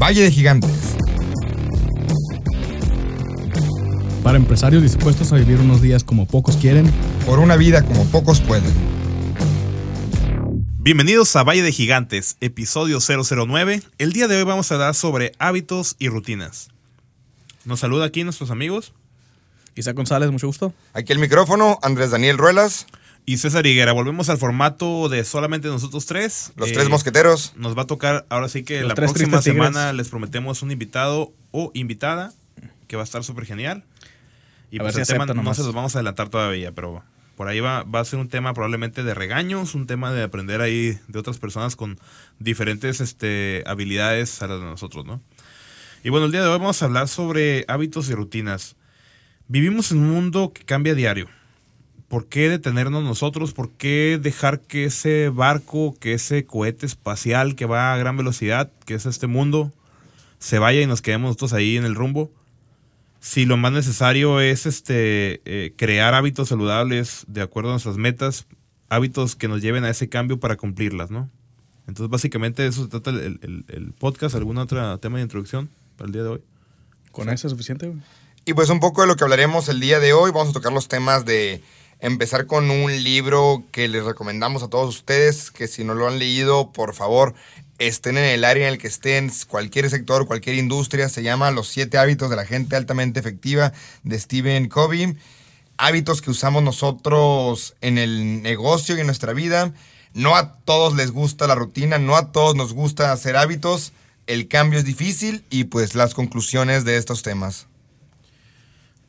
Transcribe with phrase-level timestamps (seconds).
[0.00, 0.96] Valle de Gigantes.
[4.22, 6.90] Para empresarios dispuestos a vivir unos días como pocos quieren.
[7.26, 8.72] Por una vida como pocos pueden.
[10.78, 13.82] Bienvenidos a Valle de Gigantes, episodio 009.
[13.98, 16.70] El día de hoy vamos a hablar sobre hábitos y rutinas.
[17.66, 18.94] Nos saluda aquí nuestros amigos.
[19.74, 20.72] Isaac González, mucho gusto.
[20.94, 22.86] Aquí el micrófono, Andrés Daniel Ruelas.
[23.30, 26.52] Y César Higuera, volvemos al formato de solamente nosotros tres.
[26.56, 27.52] Los Eh, tres mosqueteros.
[27.54, 31.32] Nos va a tocar ahora sí que Los la próxima semana les prometemos un invitado
[31.52, 32.32] o invitada
[32.88, 33.84] que va a estar súper genial.
[34.72, 35.58] Y A pues ver el si tema no nomás.
[35.58, 37.04] se los vamos a adelantar todavía, pero
[37.36, 40.60] por ahí va, va a ser un tema probablemente de regaños, un tema de aprender
[40.60, 42.00] ahí de otras personas con
[42.40, 45.20] diferentes este, habilidades a las de nosotros, ¿no?
[46.02, 48.74] Y bueno, el día de hoy vamos a hablar sobre hábitos y rutinas.
[49.46, 51.28] Vivimos en un mundo que cambia a diario.
[52.10, 53.52] ¿Por qué detenernos nosotros?
[53.54, 58.68] ¿Por qué dejar que ese barco, que ese cohete espacial que va a gran velocidad,
[58.84, 59.72] que es este mundo,
[60.40, 62.30] se vaya y nos quedemos nosotros ahí en el rumbo?
[63.20, 68.46] Si lo más necesario es este eh, crear hábitos saludables de acuerdo a nuestras metas,
[68.88, 71.30] hábitos que nos lleven a ese cambio para cumplirlas, ¿no?
[71.86, 74.34] Entonces, básicamente de eso se trata el, el- el podcast.
[74.34, 76.40] ¿Algún otro tema de introducción para el día de hoy?
[77.12, 77.86] ¿Con eso es suficiente?
[77.86, 78.00] güey?
[78.46, 80.30] Y pues un poco de lo que hablaremos el día de hoy.
[80.32, 81.60] Vamos a tocar los temas de
[82.00, 86.18] empezar con un libro que les recomendamos a todos ustedes, que si no lo han
[86.18, 87.34] leído, por favor,
[87.78, 91.08] estén en el área en el que estén, cualquier sector, cualquier industria.
[91.08, 95.16] Se llama Los siete hábitos de la gente altamente efectiva de Stephen Covey.
[95.78, 99.72] Hábitos que usamos nosotros en el negocio y en nuestra vida.
[100.12, 103.92] No a todos les gusta la rutina, no a todos nos gusta hacer hábitos.
[104.26, 107.69] El cambio es difícil y pues las conclusiones de estos temas.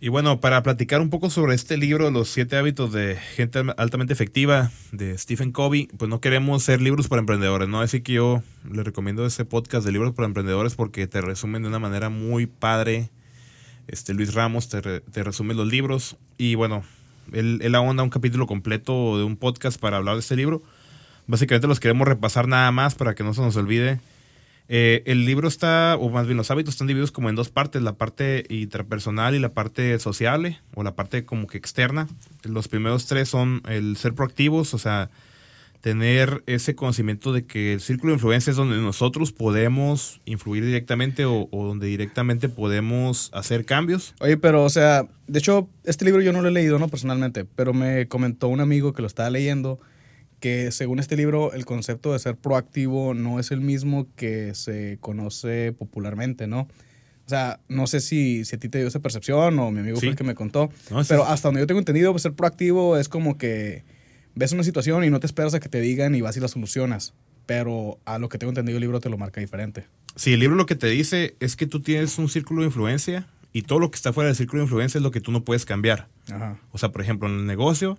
[0.04, 4.14] Y bueno, para platicar un poco sobre este libro, Los siete hábitos de gente altamente
[4.14, 7.82] efectiva de Stephen Covey, pues no queremos ser libros para emprendedores, ¿no?
[7.82, 11.68] Así que yo le recomiendo ese podcast de libros para emprendedores porque te resumen de
[11.68, 13.12] una manera muy padre.
[13.88, 16.84] Este Luis Ramos te, re- resume los libros y bueno,
[17.32, 20.64] él, él ahonda un capítulo completo de un podcast para hablar de este libro.
[21.28, 24.00] Básicamente los queremos repasar nada más para que no se nos olvide.
[24.74, 27.82] Eh, el libro está, o más bien los hábitos están divididos como en dos partes,
[27.82, 32.08] la parte intrapersonal y la parte sociable, o la parte como que externa.
[32.44, 35.10] Los primeros tres son el ser proactivos, o sea,
[35.82, 41.26] tener ese conocimiento de que el círculo de influencia es donde nosotros podemos influir directamente
[41.26, 44.16] o, o donde directamente podemos hacer cambios.
[44.22, 46.88] Oye, pero, o sea, de hecho, este libro yo no lo he leído, ¿no?
[46.88, 49.82] Personalmente, pero me comentó un amigo que lo estaba leyendo
[50.42, 54.98] que según este libro el concepto de ser proactivo no es el mismo que se
[55.00, 56.68] conoce popularmente, ¿no?
[57.26, 59.96] O sea, no sé si, si a ti te dio esa percepción o mi amigo
[59.98, 60.08] Sí.
[60.08, 61.32] fue el que me contó, No, sí, pero sí.
[61.32, 63.84] hasta donde yo tengo entendido, pues, ser proactivo es como que
[64.36, 66.48] ves una situación y no te esperas a que te digan y vas y la
[66.50, 67.14] solucionas,
[67.46, 69.86] pero a lo que tengo entendido el libro te lo marca diferente.
[70.16, 73.28] Si el libro lo que te dice es que tú tienes un círculo de influencia
[73.54, 75.44] y todo lo que está fuera del círculo de influencia es lo que tú no
[75.44, 76.08] puedes cambiar.
[76.32, 76.60] Ajá.
[76.72, 77.98] O sea, por ejemplo, en el negocio,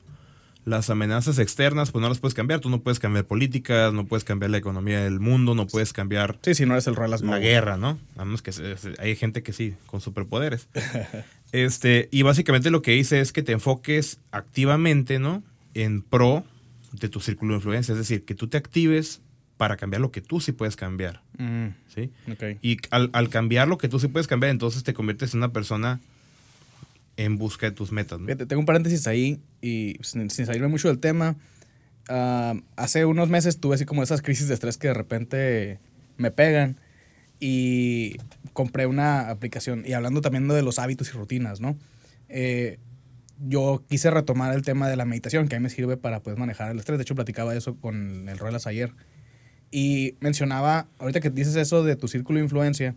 [0.64, 2.60] las amenazas externas, pues no las puedes cambiar.
[2.60, 6.38] Tú no puedes cambiar políticas, no puedes cambiar la economía del mundo, no puedes cambiar
[6.42, 7.98] Sí, si no eres el Ruelas la guerra, ¿no?
[8.16, 8.52] A menos que
[8.98, 10.68] hay gente que sí, con superpoderes.
[11.52, 15.42] este, y básicamente lo que dice es que te enfoques activamente, ¿no?
[15.74, 16.44] En pro
[16.92, 17.92] de tu círculo de influencia.
[17.92, 19.20] Es decir, que tú te actives
[19.56, 22.10] para cambiar lo que tú sí puedes cambiar, Mm, ¿sí?
[22.30, 22.58] ok.
[22.62, 25.52] Y al, al cambiar lo que tú sí puedes cambiar, entonces te conviertes en una
[25.52, 26.00] persona
[27.16, 28.26] en busca de tus metas, ¿no?
[28.26, 31.36] Fíjate, tengo un paréntesis ahí y sin, sin salirme mucho del tema.
[32.08, 35.78] ah, hace unos meses tuve así como esas crisis de estrés que de repente
[36.16, 36.78] me pegan
[37.40, 38.16] y
[38.52, 39.84] compré una aplicación.
[39.86, 41.76] Y hablando también de los hábitos y rutinas, ¿no?
[42.28, 42.78] Eh,
[43.44, 46.38] yo quise retomar el tema de la meditación, que a mí me sirve para pues,
[46.38, 46.98] manejar el estrés.
[46.98, 48.92] De hecho, platicaba de eso con el Ruelas ayer.
[49.72, 52.94] Y mencionaba, ahorita que dices eso de tu círculo de influencia,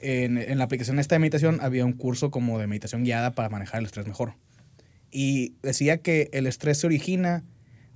[0.00, 3.48] en, en la aplicación esta de meditación había un curso como de meditación guiada para
[3.48, 4.34] manejar el estrés mejor.
[5.10, 7.44] Y decía que el estrés se origina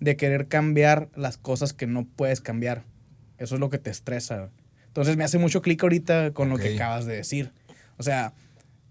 [0.01, 2.85] de querer cambiar las cosas que no puedes cambiar.
[3.39, 4.51] Eso es lo que te estresa.
[4.87, 6.63] Entonces me hace mucho clic ahorita con lo Ok.
[6.63, 7.53] que acabas de decir.
[7.97, 8.33] O sea,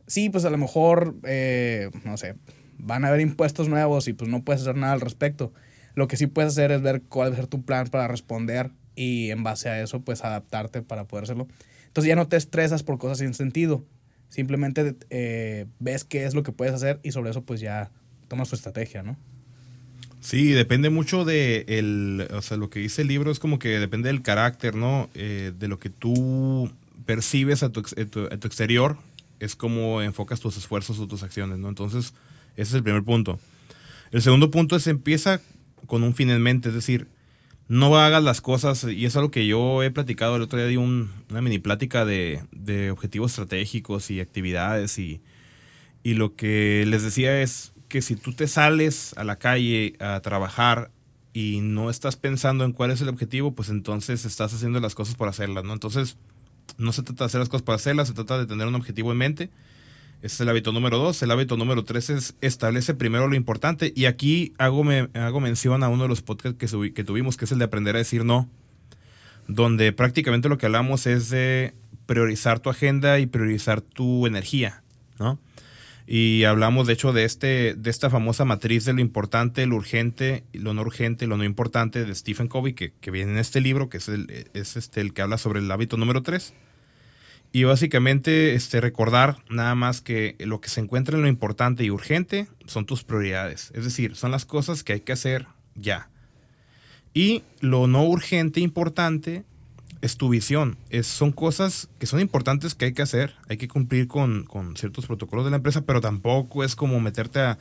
[0.07, 2.35] sí, pues a lo mejor, eh, no sé,
[2.77, 5.53] van a haber impuestos nuevos y pues no puedes hacer nada al respecto.
[5.95, 8.71] Lo que sí puedes hacer es ver cuál va a ser tu plan para responder
[8.95, 11.47] y en base a eso, pues adaptarte para poder hacerlo.
[11.93, 13.85] Entonces ya no te estresas por cosas sin sentido.
[14.27, 17.91] Simplemente eh, ves qué es lo que puedes hacer y sobre eso pues ya
[18.27, 19.15] tomas tu estrategia, ¿no?
[20.19, 23.77] Sí, depende mucho de el, o sea, lo que dice el libro es como que
[23.77, 25.07] depende del carácter, ¿no?
[25.13, 26.71] Eh, de lo que tú
[27.05, 28.97] percibes a tu, a a tu exterior,
[29.39, 31.69] es como enfocas tus esfuerzos o tus acciones, ¿no?
[31.69, 32.15] Entonces,
[32.55, 33.39] ese es el primer punto.
[34.11, 35.41] El segundo punto es empieza
[35.85, 37.05] con un fin en mente, es decir,
[37.67, 40.77] no hagas las cosas, y es algo que yo he platicado, el otro día di
[40.77, 45.21] un- una mini plática de, de objetivos estratégicos y actividades, y,
[46.03, 50.19] y lo que les decía es que si tú te sales a la calle a
[50.21, 50.91] trabajar
[51.33, 55.15] y no estás pensando en cuál es el objetivo, pues entonces estás haciendo las cosas
[55.15, 55.73] por hacerlas, ¿no?
[55.73, 56.17] Entonces,
[56.77, 59.11] no se trata de hacer las cosas por hacerlas, se trata de tener un objetivo
[59.11, 59.49] en mente.
[60.23, 61.21] Ese es el hábito número dos.
[61.21, 63.91] El hábito número tres es establece primero lo importante.
[63.93, 67.51] Y aquí hago, me, hago mención a uno de los podcasts que, tuvimos, que es
[67.51, 68.47] el de aprender a decir no,
[69.49, 71.73] donde prácticamente lo que hablamos es de
[72.05, 74.81] priorizar tu agenda y priorizar tu energía,
[75.19, 75.39] ¿no?
[76.07, 80.45] Y hablamos, de hecho, de, este, de esta famosa matriz de lo importante, lo urgente,
[80.53, 83.89] lo no urgente, lo no importante de Stephen Covey, que, que viene en este libro,
[83.89, 86.53] que es, el, es este, el que habla sobre el hábito número 3.
[87.55, 91.91] Y básicamente este, recordar nada más que lo que se encuentra en lo importante y
[91.91, 93.71] urgente son tus prioridades.
[93.75, 95.45] Es decir, son las cosas que hay que hacer
[95.75, 96.09] ya.
[97.13, 99.43] Y lo no urgente e importante
[100.01, 100.77] es tu visión.
[100.89, 103.35] Es, son cosas que son importantes que hay que hacer.
[103.47, 107.39] Hay que cumplir con, con ciertos protocolos de la empresa, pero tampoco es como meterte
[107.39, 107.59] a,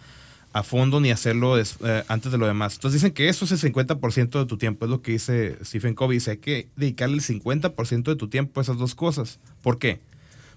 [0.53, 2.75] a fondo ni hacerlo des- eh, antes de lo demás.
[2.75, 4.85] Entonces dicen que eso es el 50% de tu tiempo.
[4.85, 6.17] Es lo que dice Stephen Covey.
[6.19, 9.39] Dice, hay que dedicarle el 50% de tu tiempo a esas dos cosas.
[9.63, 10.01] ¿Por qué?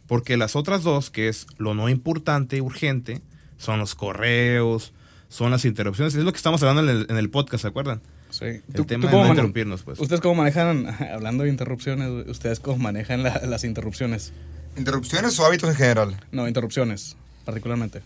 [0.08, 3.22] Porque las otras dos, que es lo no importante y urgente,
[3.58, 4.94] son los correos,
[5.30, 6.14] son las interrupciones.
[6.16, 8.02] Es lo que estamos hablando en el, en el podcast, ¿se acuerdan?
[8.30, 8.46] Sí.
[8.74, 10.00] El tema de no interrumpirnos, pues.
[10.00, 14.34] ¿Ustedes cómo manejan, hablando de interrupciones, ustedes cómo manejan la- las interrupciones?
[14.78, 16.18] ¿Interrupciones o hábitos en general?
[16.34, 17.16] No, interrupciones,
[17.46, 18.02] particularmente.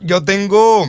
[0.00, 0.86] Yo tengo.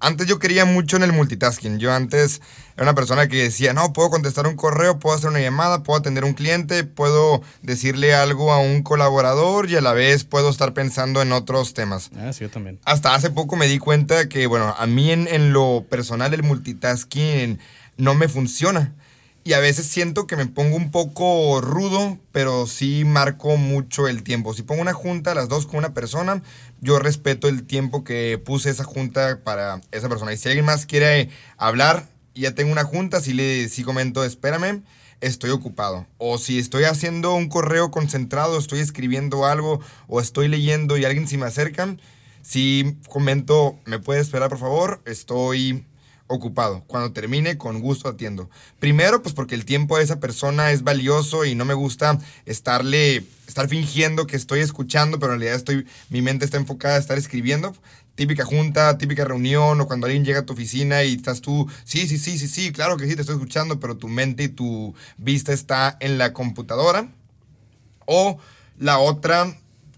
[0.00, 1.78] Antes yo quería mucho en el multitasking.
[1.78, 2.40] Yo antes
[2.74, 6.00] era una persona que decía, no, puedo contestar un correo, puedo hacer una llamada, puedo
[6.00, 10.72] atender un cliente, puedo decirle algo a un colaborador y a la vez puedo estar
[10.72, 12.10] pensando en otros temas.
[12.16, 12.80] Ah, sí, yo también.
[12.84, 16.42] Hasta hace poco me di cuenta que, bueno, a mí en, en lo personal el
[16.42, 17.58] multitasking
[17.98, 18.94] no me funciona.
[19.42, 24.22] Y a veces siento que me pongo un poco rudo, pero sí marco mucho el
[24.22, 24.52] tiempo.
[24.52, 26.42] Si pongo una junta las dos con una persona,
[26.80, 30.32] yo respeto el tiempo que puse esa junta para esa persona.
[30.32, 32.06] Y si alguien más quiere hablar
[32.40, 34.82] ya tengo una junta, sí le sí comento, espérame,
[35.20, 36.06] estoy ocupado.
[36.18, 41.28] O si estoy haciendo un correo concentrado, estoy escribiendo algo o estoy leyendo y alguien
[41.28, 41.96] se me acerca,
[42.42, 45.02] si comento, ¿me puede esperar por favor?
[45.04, 45.84] Estoy
[46.30, 46.84] ocupado.
[46.86, 48.48] Cuando termine, con gusto atiendo.
[48.78, 53.24] Primero, pues porque el tiempo de esa persona es valioso y no me gusta estarle,
[53.48, 57.18] estar fingiendo que estoy escuchando, pero en realidad estoy, mi mente está enfocada a estar
[57.18, 57.74] escribiendo.
[58.14, 62.06] Típica junta, típica reunión, o cuando alguien llega a tu oficina y estás tú, sí,
[62.06, 64.94] sí, sí, sí, sí, claro que sí, te estoy escuchando, pero tu mente y tu
[65.16, 67.08] vista está en la computadora.
[68.06, 68.38] O
[68.78, 69.56] la otra,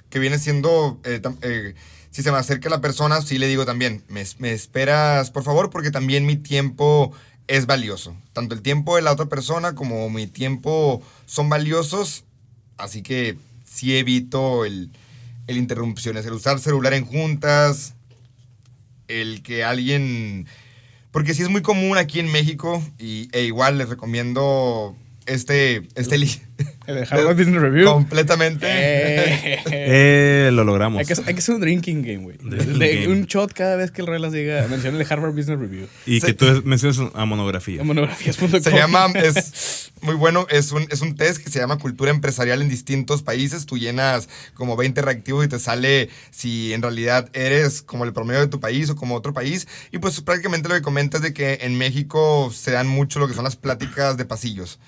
[0.08, 1.74] que viene siendo, eh, eh,
[2.12, 5.70] si se me acerca la persona, sí le digo también, me, me esperas, por favor,
[5.70, 7.12] porque también mi tiempo
[7.48, 8.14] es valioso.
[8.32, 12.24] Tanto el tiempo de la otra persona como mi tiempo son valiosos,
[12.76, 14.90] así que sí evito el,
[15.48, 17.94] el interrupciones, el usar celular en juntas,
[19.08, 20.46] el que alguien...
[21.10, 26.16] Porque sí es muy común aquí en México, y, e igual les recomiendo este, este
[26.16, 26.40] li-
[26.86, 27.86] El de Harvard Business Review.
[27.86, 28.66] completamente.
[28.68, 30.98] Eh, Eh, lo logramos.
[31.00, 33.06] hay, que, hay que hacer un drinking game, güey.
[33.06, 35.86] Un shot cada vez que el Ruelas diga, menciona el Harvard Business Review.
[36.06, 37.82] Y Se- que tú menciones a monografía.
[37.84, 38.60] Monografías.com.
[38.60, 42.62] Se llama, es muy bueno, es un, es un test que se llama cultura empresarial
[42.62, 43.66] en distintos países.
[43.66, 48.40] Tú llenas como 20 reactivos y te sale si en realidad eres como el promedio
[48.40, 49.66] de tu país o como otro país.
[49.92, 53.34] Y pues prácticamente lo que comentas de que en México se dan mucho lo que
[53.34, 54.78] son las pláticas de pasillos.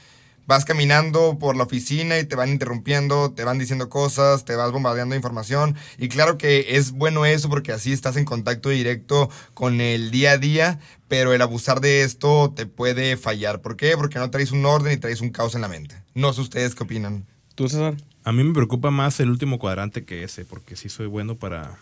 [0.46, 4.72] Vas caminando por la oficina y te van interrumpiendo, te van diciendo cosas, te vas
[4.72, 5.76] bombardeando de información.
[5.98, 10.32] Y claro que es bueno eso porque así estás en contacto directo con el día
[10.32, 13.62] a día, pero el abusar de esto te puede fallar.
[13.62, 13.96] ¿Por qué?
[13.96, 15.96] Porque no traes un orden y traes un caos en la mente.
[16.14, 17.26] No sé ustedes qué opinan.
[17.54, 17.96] ¿Tú, César?
[18.24, 21.78] A mí me preocupa más el último cuadrante que ese, porque sí soy bueno para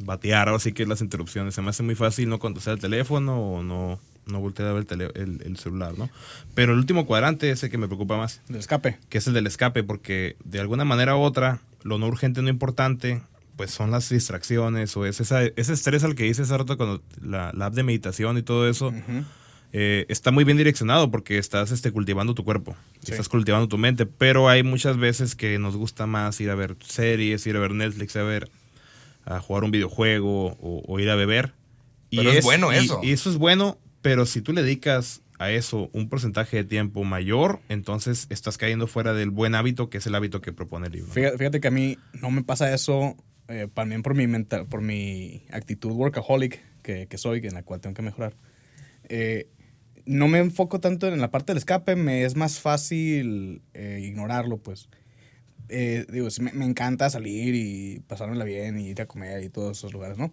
[0.00, 1.54] batear, así que las interrupciones.
[1.54, 4.80] Se me hace muy fácil no contestar el teléfono o no, no voltear a ver
[4.82, 6.08] el, tele- el- el celular, ¿no?
[6.54, 8.98] Pero el último cuadrante es el que me preocupa más, Del escape.
[9.08, 12.48] que es el del escape, porque de alguna manera u otra, lo no urgente, no
[12.48, 13.20] importante,
[13.56, 17.02] pues son las distracciones o es esa, ese estrés al que dice hace rato cuando
[17.22, 18.92] la, la app de meditación y todo eso.
[19.76, 23.10] Eh, está muy bien direccionado porque estás este, cultivando tu cuerpo, Sí.
[23.10, 26.76] estás cultivando tu mente, pero hay muchas veces que nos gusta más ir a ver
[26.86, 28.50] series, ir a ver Netflix, a ver,
[29.24, 31.54] a jugar un videojuego o, o ir a beber.
[32.10, 33.00] Pero es bueno y- eso.
[33.02, 37.04] Y eso es bueno, pero si tú le dedicas a eso un porcentaje de tiempo
[37.04, 40.92] mayor, entonces estás cayendo fuera del buen hábito que es el hábito que propone el
[40.92, 41.10] libro.
[41.10, 43.16] Fíjate, que a mí no me pasa eso
[43.48, 47.80] eh, también por mi, mental, por mi actitud workaholic que, que soy, en la cual
[47.80, 48.36] tengo que mejorar.
[49.08, 49.48] Eh,
[50.04, 54.58] no me enfoco tanto en la parte del escape, me es más fácil eh, ignorarlo,
[54.58, 54.90] pues.
[55.70, 59.48] Eh, digo, sí, me, me encanta salir y pasármela bien y ir a comer y
[59.48, 60.30] todos esos lugares, ¿no?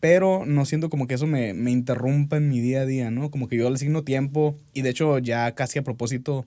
[0.00, 3.30] Pero no siento como que eso me, me interrumpa en mi día a día, ¿no?
[3.30, 6.44] Como que yo le asigno tiempo y de hecho ya casi a propósito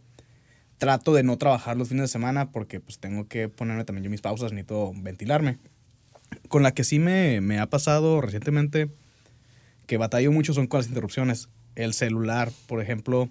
[0.78, 4.10] trato de no trabajar los fines de semana porque pues tengo que ponerme también yo
[4.10, 5.58] mis pausas, necesito ventilarme.
[6.48, 8.90] Con la que sí me, me ha pasado recientemente
[9.88, 11.50] que batallo mucho son con las interrupciones.
[11.76, 13.30] El celular, por ejemplo.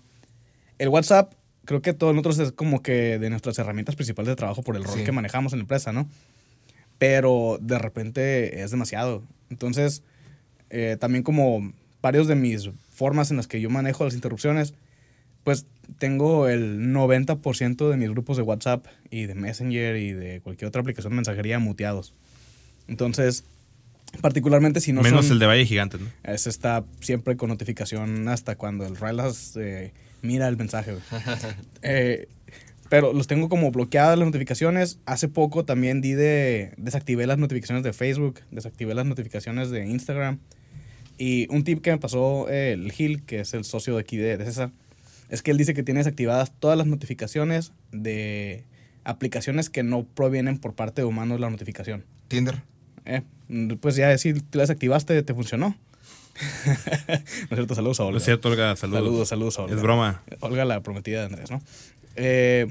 [0.78, 1.32] El WhatsApp,
[1.64, 4.84] creo que todos nosotros es como que de nuestras herramientas principales de trabajo por el
[4.84, 5.04] rol Sí.
[5.04, 6.08] que manejamos en la empresa, ¿no?
[6.98, 9.22] Pero de repente es demasiado.
[9.50, 10.02] Entonces,
[10.70, 14.74] eh, también como varios de mis formas en las que yo manejo las interrupciones,
[15.44, 15.66] pues
[15.98, 20.80] tengo el 90% de mis grupos de WhatsApp y de Messenger y de cualquier otra
[20.82, 22.12] aplicación de mensajería muteados.
[22.88, 23.44] Entonces,
[24.20, 26.06] particularmente si no Menos son- el de Valle Gigante, ¿no?
[26.24, 30.96] ese está siempre con notificación hasta cuando el Rylas eh, mira el mensaje.
[31.82, 32.28] Eh,
[32.88, 34.98] pero los tengo como bloqueadas las notificaciones.
[35.06, 36.72] Hace poco también di de...
[36.76, 40.38] Desactivé las notificaciones de Facebook, desactivé las notificaciones de Instagram.
[41.18, 44.16] Y un tip que me pasó eh, el Gil, que es el socio de aquí
[44.16, 44.70] de, de César,
[45.28, 48.64] es que él dice que tiene desactivadas todas las notificaciones de
[49.04, 52.04] aplicaciones que no provienen por parte de humanos la notificación.
[52.28, 52.62] Tinder.
[53.04, 53.22] Eh,
[53.80, 55.76] pues ya si te la desactivaste, te funcionó.
[56.66, 58.18] no es cierto, saludos a Olga.
[58.18, 59.00] Es cierto, Olga, saludos.
[59.00, 59.74] Saludos, saludos a Olga.
[59.74, 60.22] Es broma.
[60.40, 61.60] Olga, la prometida de Andrés, ¿no?
[62.18, 62.66] Eh,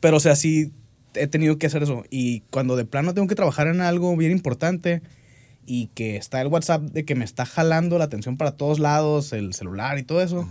[0.00, 0.72] pero, o sea, sí
[1.14, 2.04] he tenido que hacer eso.
[2.10, 5.02] Y cuando de plano tengo que trabajar en algo bien importante
[5.66, 9.32] y que está el WhatsApp de que me está jalando la atención para todos lados,
[9.32, 10.48] el celular y todo eso,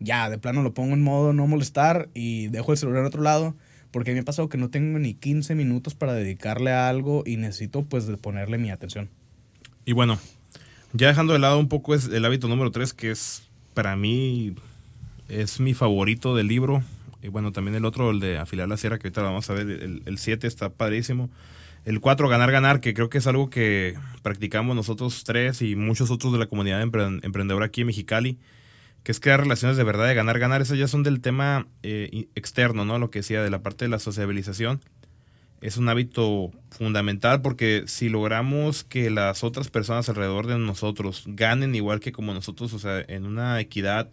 [0.00, 3.22] ya de plano lo pongo en modo no molestar y dejo el celular en otro
[3.22, 3.54] lado.
[3.90, 7.36] Porque me ha pasado que no tengo ni 15 minutos para dedicarle a algo y
[7.36, 9.08] necesito pues ponerle mi atención.
[9.84, 10.18] Y bueno,
[10.92, 14.54] ya dejando de lado un poco es el hábito número 3, que es para mí
[15.28, 16.82] es mi favorito del libro.
[17.24, 19.54] Y bueno, también el otro, el de afilar la sierra, que ahorita lo vamos a
[19.54, 19.66] ver.
[20.04, 21.30] El 7 está padrísimo.
[21.86, 26.10] El 4, ganar, ganar, que creo que es algo que practicamos nosotros tres y muchos
[26.10, 28.38] otros de la comunidad empre- emprendedora aquí en Mexicali,
[29.04, 30.60] que es crear relaciones de verdad, de ganar, ganar.
[30.60, 32.98] Eso ya son del tema eh, externo, ¿no?
[32.98, 34.80] Lo que decía de la parte de la sociabilización
[35.62, 41.74] es un hábito fundamental porque si logramos que las otras personas alrededor de nosotros ganen
[41.74, 44.10] igual que como nosotros, o sea, en una equidad,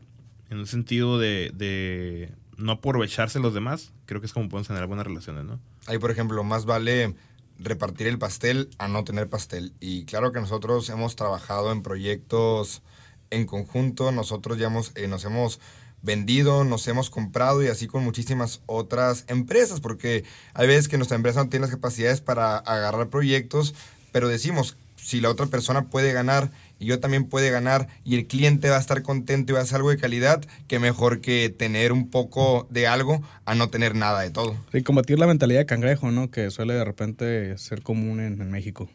[0.49, 5.05] en un sentido de no aprovecharse los demás, creo que es como podemos generar buenas
[5.05, 5.59] relaciones, ¿no?
[5.87, 7.15] Ahí, por ejemplo, más vale
[7.59, 9.73] repartir el pastel a no tener pastel.
[9.79, 12.81] Y claro que nosotros hemos trabajado en proyectos
[13.29, 15.59] en conjunto, nosotros ya hemos, eh, nos hemos
[16.01, 21.15] vendido, nos hemos comprado y así con muchísimas otras empresas, porque hay veces que nuestra
[21.15, 23.75] empresa no tiene las capacidades para agarrar proyectos,
[24.11, 26.51] pero decimos, si la otra persona puede ganar
[26.81, 29.63] y yo también puede ganar y el cliente va a estar contento y va a
[29.63, 33.93] hacer algo de calidad, que mejor que tener un poco de algo a no tener
[33.93, 34.55] nada de todo.
[34.73, 36.31] Y combatir la mentalidad de cangrejo, ¿no?
[36.31, 38.89] Que suele de repente ser común en, en México.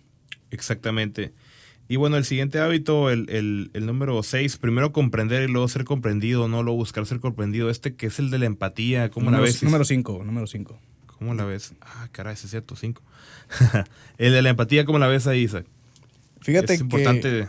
[0.50, 1.32] Exactamente.
[1.86, 5.84] Y bueno, el siguiente hábito, el, el, el número 6, primero comprender y luego ser
[5.84, 7.70] comprendido, no luego buscar ser comprendido.
[7.70, 9.62] Este que es el de la empatía, ¿cómo la ves?
[9.62, 10.76] Número 5, número 5.
[11.06, 11.74] ¿Cómo la ves?
[11.80, 13.00] Ah, caray, ese es cierto, 5.
[14.18, 15.66] el de la empatía, ¿cómo la ves ahí, Isaac?
[16.40, 17.48] Fíjate es que importante.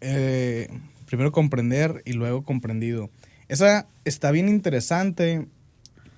[0.00, 0.68] Eh,
[1.06, 3.10] primero comprender y luego comprendido.
[3.48, 5.46] Esa está bien interesante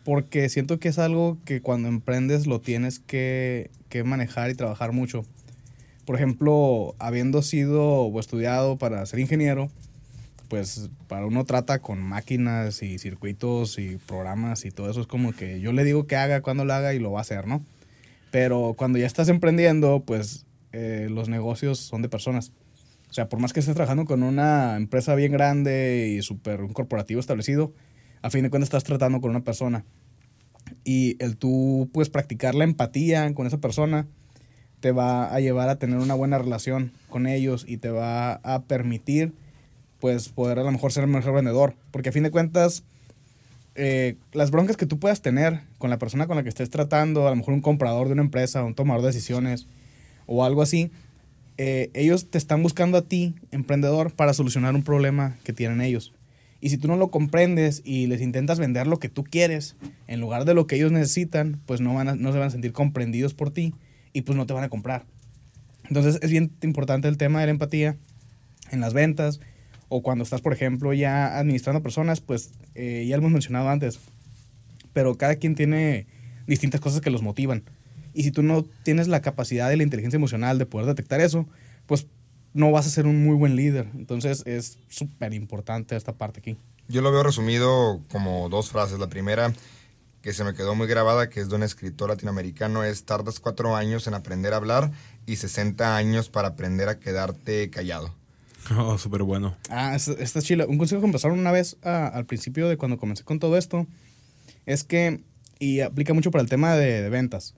[0.05, 4.93] porque siento que es algo que cuando emprendes lo tienes que, que manejar y trabajar
[4.93, 5.25] mucho.
[6.05, 9.71] Por ejemplo, habiendo sido o estudiado para ser ingeniero,
[10.49, 15.33] pues para uno trata con máquinas y circuitos y programas y todo eso es como
[15.33, 17.65] que yo le digo que haga cuando lo haga y lo va a hacer, ¿no?
[18.31, 22.53] Pero cuando ya estás emprendiendo, pues eh, los negocios son de personas.
[23.13, 26.73] O sea, por más que estés trabajando con una empresa bien grande y súper un
[26.73, 27.75] corporativo establecido,
[28.23, 29.85] a fin de cuentas estás tratando con una persona.
[30.83, 34.07] Y el tú, pues, practicar la empatía con esa persona
[34.81, 38.63] te va a llevar a tener una buena relación con ellos y te va a
[38.63, 39.35] permitir,
[40.01, 41.77] pues, poder a lo mejor ser el mejor vendedor.
[41.91, 42.83] Porque a fin de cuentas,
[43.75, 47.27] eh, las broncas que tú puedas tener con la persona con la que estés tratando,
[47.27, 49.67] a lo mejor un comprador de una empresa, un tomador de decisiones
[50.25, 50.91] o algo así,
[51.65, 56.13] eh, ellos te están buscando a ti, emprendedor, para solucionar un problema que tienen ellos.
[56.61, 59.77] Y si tú no lo comprendes y les intentas vender lo que tú quieres
[60.09, 62.51] en lugar de lo que ellos necesitan, pues no, van a- no se van a
[62.51, 63.75] sentir comprendidos por ti
[64.13, 65.05] y pues no te van a comprar.
[65.89, 67.97] Entonces es bien importante el tema de la empatía
[68.73, 69.39] en las ventas
[69.89, 74.01] o cuando estás, por ejemplo, ya administrando personas, pues eh, ya lo hemos mencionado antes,
[74.93, 76.07] pero cada quien tiene
[76.49, 77.63] distintas cosas que los motivan.
[78.15, 81.47] Y si tú no tienes la capacidad de la inteligencia emocional de poder detectar eso,
[81.87, 82.07] pues
[82.55, 83.89] no vas a ser un muy buen líder.
[83.95, 86.57] Entonces es súper importante esta parte aquí.
[86.89, 88.99] Yo lo veo resumido como dos frases.
[88.99, 89.53] La primera,
[90.21, 93.77] que se me quedó muy grabada, que es de un escritor latinoamericano, es tardas cuatro
[93.77, 94.93] años en aprender a hablar
[95.27, 98.15] y 60 años para aprender a quedarte callado.
[98.79, 99.57] Oh, súper bueno.
[99.71, 100.67] Ah, esta es chila.
[100.67, 103.59] Un consejo que me pasaron una vez ah, al principio de cuando comencé con todo
[103.59, 103.89] esto
[104.67, 105.21] es que,
[105.59, 107.57] y aplica mucho para el tema de, de ventas,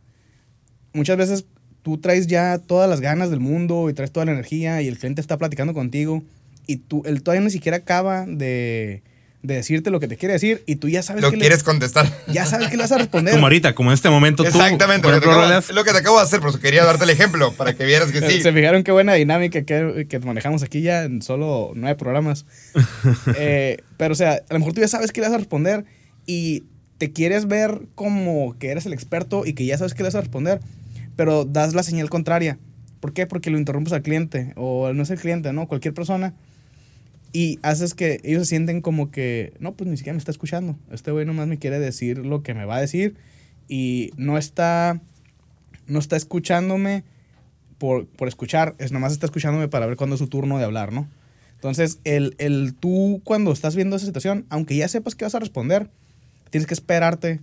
[0.94, 1.44] muchas veces
[1.82, 4.98] tú traes ya todas las ganas del mundo y traes toda la energía y el
[4.98, 6.22] cliente está platicando contigo
[6.66, 9.02] y tú, él todavía ni siquiera acaba de,
[9.42, 11.64] de decirte lo que te quiere decir y tú ya sabes Lo que quieres le,
[11.64, 12.10] contestar.
[12.32, 13.34] ya sabes que le vas a responder.
[13.34, 14.48] Como ahorita, como en este momento tú.
[14.48, 16.40] Exactamente, por lo que, te ejemplo, acabo, Rolas, es lo que te acabo de hacer,
[16.40, 18.40] pero quería darte el ejemplo para que vieras que sí.
[18.40, 22.46] Se fijaron qué buena dinámica que, que manejamos aquí ya en solo nueve programas.
[23.36, 25.84] Eh, pero, o sea, a lo mejor tú ya sabes que le vas a responder
[26.26, 26.64] y
[26.98, 30.14] te quieres ver como que eres el experto y que ya sabes que le vas
[30.14, 30.60] a responder,
[31.16, 32.58] pero das la señal contraria.
[33.00, 33.26] ¿Por qué?
[33.26, 35.68] Porque lo interrumpes al cliente o no es el cliente, ¿no?
[35.68, 36.34] Cualquier persona.
[37.32, 40.78] Y haces que ellos se sienten como que, no, pues ni siquiera me está escuchando.
[40.90, 43.16] Este güey nomás me quiere decir lo que me va a decir
[43.68, 45.00] y no está,
[45.86, 47.04] no está escuchándome
[47.78, 50.92] por, por escuchar, es nomás está escuchándome para ver cuándo es su turno de hablar,
[50.92, 51.08] ¿no?
[51.54, 55.38] Entonces, el, el tú cuando estás viendo esa situación, aunque ya sepas que vas a
[55.38, 55.90] responder,
[56.50, 57.40] tienes que esperarte.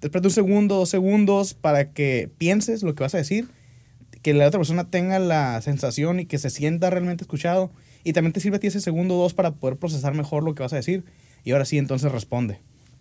[0.00, 3.48] Te esperas un segundo, dos segundos para que pienses lo que vas a decir,
[4.22, 7.70] que la otra persona tenga la sensación y que se sienta realmente escuchado.
[8.02, 10.54] Y también te sirve a ti ese segundo o dos para poder procesar mejor lo
[10.54, 11.04] que vas a decir.
[11.44, 12.60] Y ahora sí, entonces responde.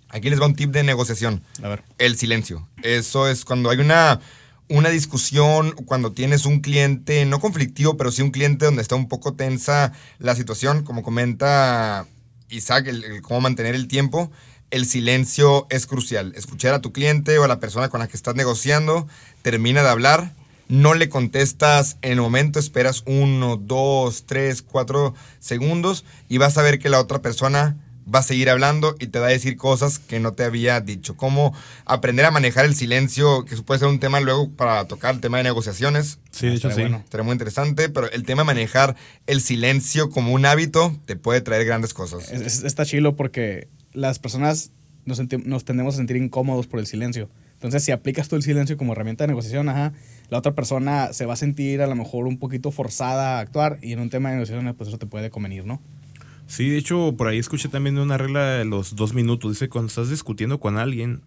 [0.09, 1.41] Aquí les va un tip de negociación.
[1.63, 1.83] A ver.
[1.99, 2.67] El silencio.
[2.83, 4.19] Eso es cuando hay una,
[4.67, 9.07] una discusión, cuando tienes un cliente, no conflictivo, pero sí un cliente donde está un
[9.07, 12.07] poco tensa la situación, como comenta
[12.49, 14.31] Isaac, el, el cómo mantener el tiempo.
[14.71, 16.33] El silencio es crucial.
[16.35, 19.07] Escuchar a tu cliente o a la persona con la que estás negociando,
[19.41, 20.33] termina de hablar,
[20.67, 26.61] no le contestas en el momento, esperas uno, dos, tres, cuatro segundos y vas a
[26.61, 27.77] ver que la otra persona
[28.13, 31.15] va a seguir hablando y te va a decir cosas que no te había dicho.
[31.15, 31.53] Cómo
[31.85, 35.21] aprender a manejar el silencio, que eso puede ser un tema luego para tocar el
[35.21, 36.19] tema de negociaciones.
[36.31, 36.81] Sí, de hecho sí.
[36.81, 37.03] Bueno.
[37.09, 38.95] Será muy interesante, pero el tema de manejar
[39.27, 42.31] el silencio como un hábito te puede traer grandes cosas.
[42.31, 44.71] Es- es- está chilo porque las personas
[45.05, 47.29] nos, tendemos a sentir incómodos por el silencio.
[47.53, 51.33] Entonces, si aplicas tú el silencio como herramienta de negociación, la otra persona se va
[51.33, 54.35] a sentir a lo mejor un poquito forzada a actuar y en un tema de
[54.35, 55.81] negociación, pues eso te puede convenir, ¿no?
[56.47, 59.51] Sí, de hecho, por ahí escuché también una regla de los dos minutos.
[59.51, 61.21] Dice, cuando estás discutiendo con alguien,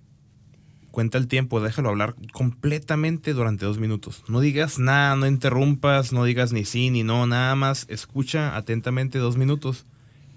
[0.90, 4.24] cuenta el tiempo, déjalo hablar completamente durante dos minutos.
[4.28, 9.18] No digas nada, no interrumpas, no digas ni sí ni no, nada más escucha atentamente
[9.18, 9.86] dos minutos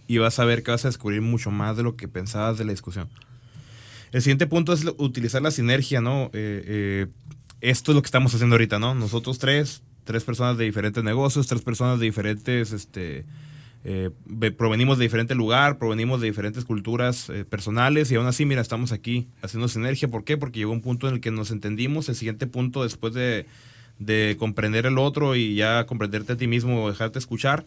[0.08, 2.65] y vas a ver que vas a descubrir mucho más de lo que pensabas de
[2.65, 3.10] la discusión.
[4.12, 6.26] El siguiente punto es utilizar la sinergia, ¿no?
[6.34, 7.08] Eh, eh,
[7.62, 8.96] esto es lo que estamos haciendo ahorita, ¿no?
[8.96, 13.26] Nosotros tres, tres personas de diferentes negocios, tres personas de diferentes, este,
[13.84, 18.46] eh, ve- provenimos de diferente lugar, provenimos de diferentes culturas eh, personales y aún así,
[18.46, 20.08] mira, estamos aquí haciendo sinergia.
[20.08, 20.38] ¿Por qué?
[20.38, 22.08] Porque llegó un punto en el que nos entendimos.
[22.08, 23.48] El siguiente punto, después de,
[24.00, 27.65] de comprender el otro y ya comprenderte a ti mismo dejarte escuchar,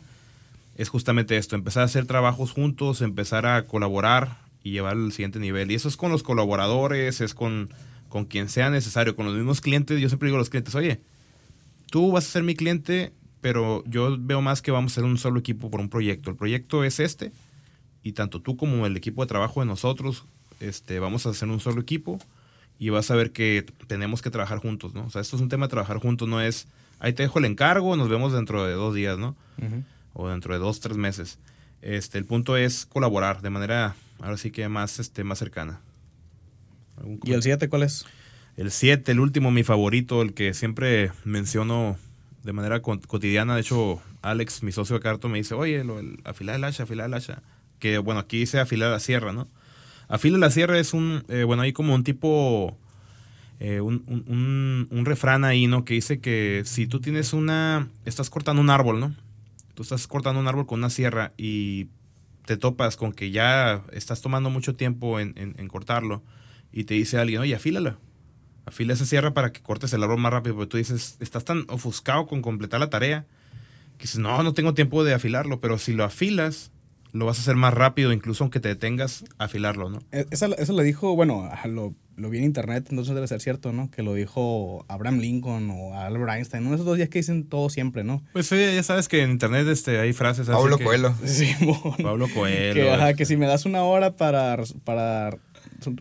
[0.79, 5.41] es justamente esto, empezar a hacer trabajos juntos, empezar a colaborar y llevar al siguiente
[5.41, 5.71] nivel.
[5.71, 7.69] Y eso es con los colaboradores, es con,
[8.09, 10.01] con quien sea necesario, con los mismos clientes.
[10.01, 11.01] Yo siempre digo a los clientes, oye,
[11.91, 15.19] tú vas a ser mi cliente, pero yo veo más que vamos a ser un
[15.19, 16.31] solo equipo por un proyecto.
[16.31, 17.33] El proyecto es este,
[18.05, 20.27] y tanto tú como el equipo de trabajo de nosotros,
[20.61, 22.21] este, vamos a hacer un solo equipo,
[22.79, 25.07] y vas a ver que tenemos que trabajar juntos, ¿no?
[25.07, 26.69] O sea, esto es un tema de trabajar juntos, no es,
[27.01, 29.35] ahí te dejo el encargo, nos vemos dentro de dos días, ¿no?
[30.21, 31.39] O dentro de dos, tres meses.
[31.81, 35.81] Este, el punto es colaborar de manera, ahora sí que más, este, más cercana.
[36.97, 38.05] ¿Algún ¿Y el 7 cuál es?
[38.57, 41.97] el 7, el último, mi favorito, el que siempre menciono
[42.43, 43.55] de manera co- cotidiana.
[43.55, 46.83] De hecho, Alex, mi socio de Carto, me dice, oye, lo, el, afilar el hacha,
[46.83, 47.41] afilar el hacha.
[47.79, 49.47] Que bueno, aquí dice afilar la sierra, ¿no?
[50.09, 52.77] Afilar la sierra es un, eh, bueno, hay como un tipo,
[53.61, 55.85] eh, un, un- un- un refrán ahí, ¿no?
[55.85, 59.15] Que dice que si tú tienes una, estás cortando un árbol, ¿no?
[59.79, 61.87] Tú estás cortando un árbol con una sierra y
[62.47, 66.25] te topas con que ya estás tomando mucho tiempo en, en- cortarlo
[66.73, 67.97] y te dice alguien, oye, afílala.
[68.67, 71.65] Afila esa sierra para que cortes el árbol más rápido, porque tú dices, estás tan
[71.69, 73.25] ofuscado con completar la tarea
[73.99, 76.73] que dices, no, no tengo tiempo de afilarlo, pero si lo afilas,
[77.13, 79.99] lo vas a hacer más rápido, incluso aunque te detengas a afilarlo, ¿no?
[80.13, 83.73] E- Esa, eso lo dijo, bueno, lo, lo vi en internet, entonces debe ser cierto,
[83.73, 83.91] ¿no?
[83.91, 87.45] Que lo dijo Abraham Lincoln o Albert Einstein, uno de esos dos días que dicen
[87.49, 88.23] todo siempre, ¿no?
[88.33, 91.15] Pues oye, ya sabes que en internet este, hay frases así Pablo que- Coelho.
[91.25, 91.79] Simón.
[92.03, 92.75] Pablo Coelho.
[92.75, 95.31] Que, ajá, que si me das una hora para, para,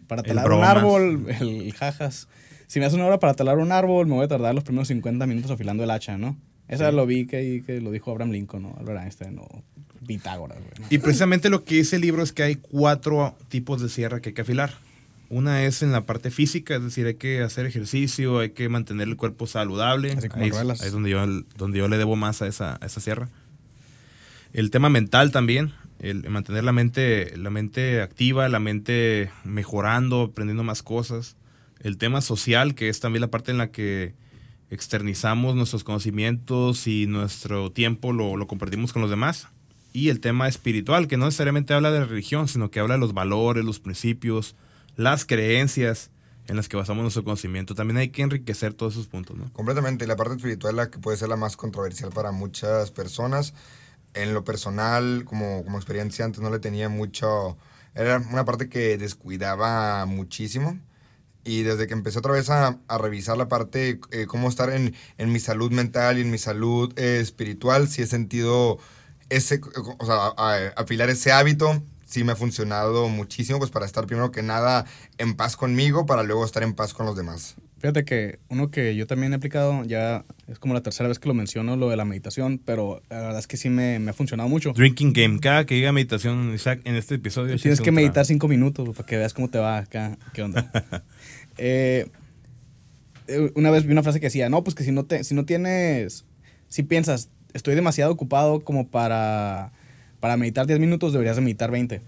[0.08, 2.28] para talar un árbol, el jajas.
[2.68, 4.90] Si me das una hora para talar un árbol, me voy a tardar los primeros
[4.90, 6.38] 50 minutos afilando el hacha, ¿no?
[6.68, 6.96] Esa Sí.
[6.98, 8.76] lo vi que, ahí que lo dijo Abraham Lincoln, ¿no?
[8.78, 9.64] Albert Einstein, o
[10.06, 10.58] Pitágoras.
[10.90, 14.30] Y precisamente lo que dice el libro es que hay cuatro tipos de sierra que
[14.30, 14.74] hay que afilar.
[15.30, 19.10] Una es en la parte física, es decir, hay que hacer ejercicio, hay que mantener
[19.10, 20.14] el cuerpo saludable.
[20.14, 21.26] Así como ahí, ahí es donde yo,
[21.58, 23.30] donde yo le debo más a esa, a esa sierra.
[24.54, 30.64] El tema mental también, el mantener la mente, la mente activa, la mente mejorando, aprendiendo
[30.64, 31.36] más cosas.
[31.82, 34.16] El tema social, que es también la parte en la que
[34.70, 39.48] externizamos nuestros conocimientos y nuestro tiempo lo, lo compartimos con los demás.
[39.98, 43.16] Y el tema espiritual, que no necesariamente habla de religión, sino que habla de los
[43.16, 44.56] valores, los principios,
[44.96, 46.12] las creencias
[46.46, 47.74] en las que basamos nuestro conocimiento.
[47.74, 49.52] También hay que enriquecer todos esos puntos, ¿no?
[49.54, 50.06] Completamente.
[50.06, 53.56] Y la parte espiritual la que puede ser la más controversial para muchas personas.
[54.14, 57.58] En lo personal, como, como experiencia antes, no le tenía mucho...
[57.96, 60.80] Era una parte que descuidaba muchísimo.
[61.44, 64.94] Y desde que empecé otra vez a, a revisar la parte, eh, cómo estar en,
[65.18, 68.78] en mi salud mental y en mi salud eh, espiritual, sí he sentido
[69.30, 69.60] ese,
[70.00, 74.32] o sea, a- afilar ese hábito, sí me ha funcionado muchísimo, pues para estar primero
[74.32, 74.86] que nada
[75.18, 77.56] en paz conmigo, para luego estar en paz con los demás.
[77.80, 81.28] Fíjate que uno que yo también he aplicado, ya es como la tercera vez que
[81.28, 84.14] lo menciono, lo de la meditación, pero la verdad es que sí me, me ha
[84.16, 84.74] funcionado mucho.
[84.74, 85.40] Drinking Game.
[85.40, 87.56] Cada que diga meditación, Isaac, en este episodio...
[87.58, 90.18] Tienes que meditar cinco minutos para que veas cómo te va acá.
[90.34, 90.72] ¿Qué onda?
[91.60, 92.08] Eh,
[93.28, 95.34] eh, una vez vi una frase que decía, no, pues que si no, te, si
[95.34, 96.26] no tienes,
[96.68, 99.72] si piensas, estoy demasiado ocupado como para,
[100.20, 102.02] para meditar 10 minutos, deberías de meditar 20.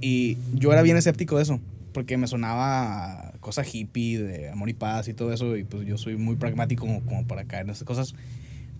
[0.00, 1.60] Y yo era bien escéptico de eso,
[1.92, 5.96] porque me sonaba cosa hippie, de amor y paz y todo eso, y pues yo
[5.98, 8.14] soy muy pragmático como, como para caer en esas cosas.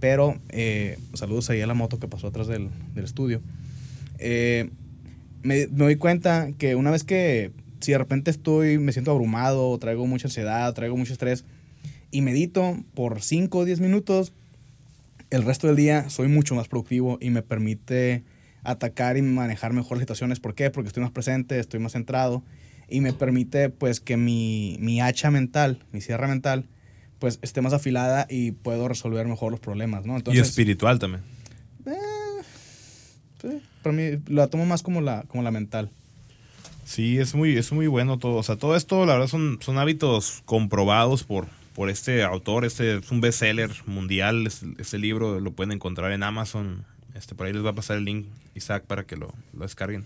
[0.00, 3.40] Pero eh, saludos ahí a la moto que pasó atrás del, del estudio.
[4.18, 4.70] Eh,
[5.42, 9.78] me, me doy cuenta que una vez que, si de repente estoy, me siento abrumado,
[9.78, 11.44] traigo mucha ansiedad, traigo mucho estrés,
[12.10, 14.32] y medito por 5 o 10 minutos,
[15.30, 18.24] el resto del día soy mucho más productivo y me permite
[18.62, 20.40] atacar y manejar mejor las situaciones.
[20.40, 20.70] ¿Por qué?
[20.70, 22.42] Porque estoy más presente, estoy más centrado
[22.88, 26.66] y me permite pues que mi, mi hacha mental, mi sierra mental,
[27.18, 30.14] pues esté más afilada y puedo resolver mejor los problemas, ¿no?
[30.14, 31.22] y Entonces, espiritual también.
[33.40, 35.90] sí, para mí la tomo más como la, como la mental.
[36.84, 38.36] Sí, es muy, es muy bueno todo.
[38.36, 42.64] O sea, todo esto, la verdad, son, son hábitos comprobados por, por este autor.
[42.64, 44.46] Este es un bestseller mundial.
[44.46, 46.86] Este, este libro lo pueden encontrar en Amazon.
[47.14, 50.04] Este, por ahí les va a pasar el link, Isaac, para que lo, lo descarguen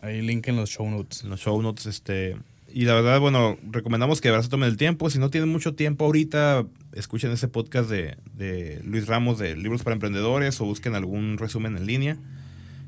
[0.00, 1.22] Hay link en los show notes.
[1.22, 1.84] en los show notes.
[1.84, 2.36] Este,
[2.72, 5.10] y la verdad, bueno, recomendamos que de verdad se tomen el tiempo.
[5.10, 9.82] Si no tienen mucho tiempo ahorita, escuchen ese podcast de, de Luis Ramos de Libros
[9.82, 12.16] para Emprendedores o busquen algún resumen en línea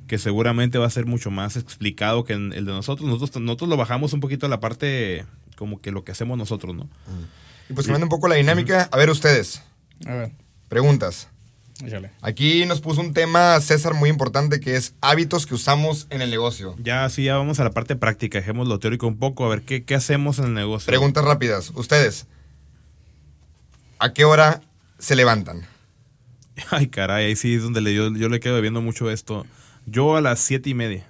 [0.07, 3.07] que seguramente va a ser mucho más explicado que en el de nosotros.
[3.07, 6.75] Nosotros, nosotros lo bajamos un poquito a la parte como que lo que hacemos nosotros,
[6.75, 6.89] ¿no?
[7.69, 9.63] Y pues cambiando un poco la dinámica, a ver ustedes,
[10.07, 10.33] A ver,
[10.69, 11.29] preguntas.
[11.85, 12.11] échale.
[12.23, 16.31] Aquí nos puso un tema, César, muy importante, que es hábitos que usamos en el
[16.31, 16.75] negocio.
[16.83, 19.63] Ya sí, ya vamos a la parte práctica, dejemos lo teórico un poco, a ver
[19.63, 20.87] qué, qué hacemos en el negocio.
[20.87, 21.71] Preguntas rápidas.
[21.75, 22.27] Ustedes,
[23.99, 24.61] ¿a qué hora
[24.99, 25.67] se levantan?
[26.71, 29.47] Ay, caray, ahí sí es donde le, yo, yo le quedo viendo mucho esto.
[29.87, 31.07] Yo a las siete y media.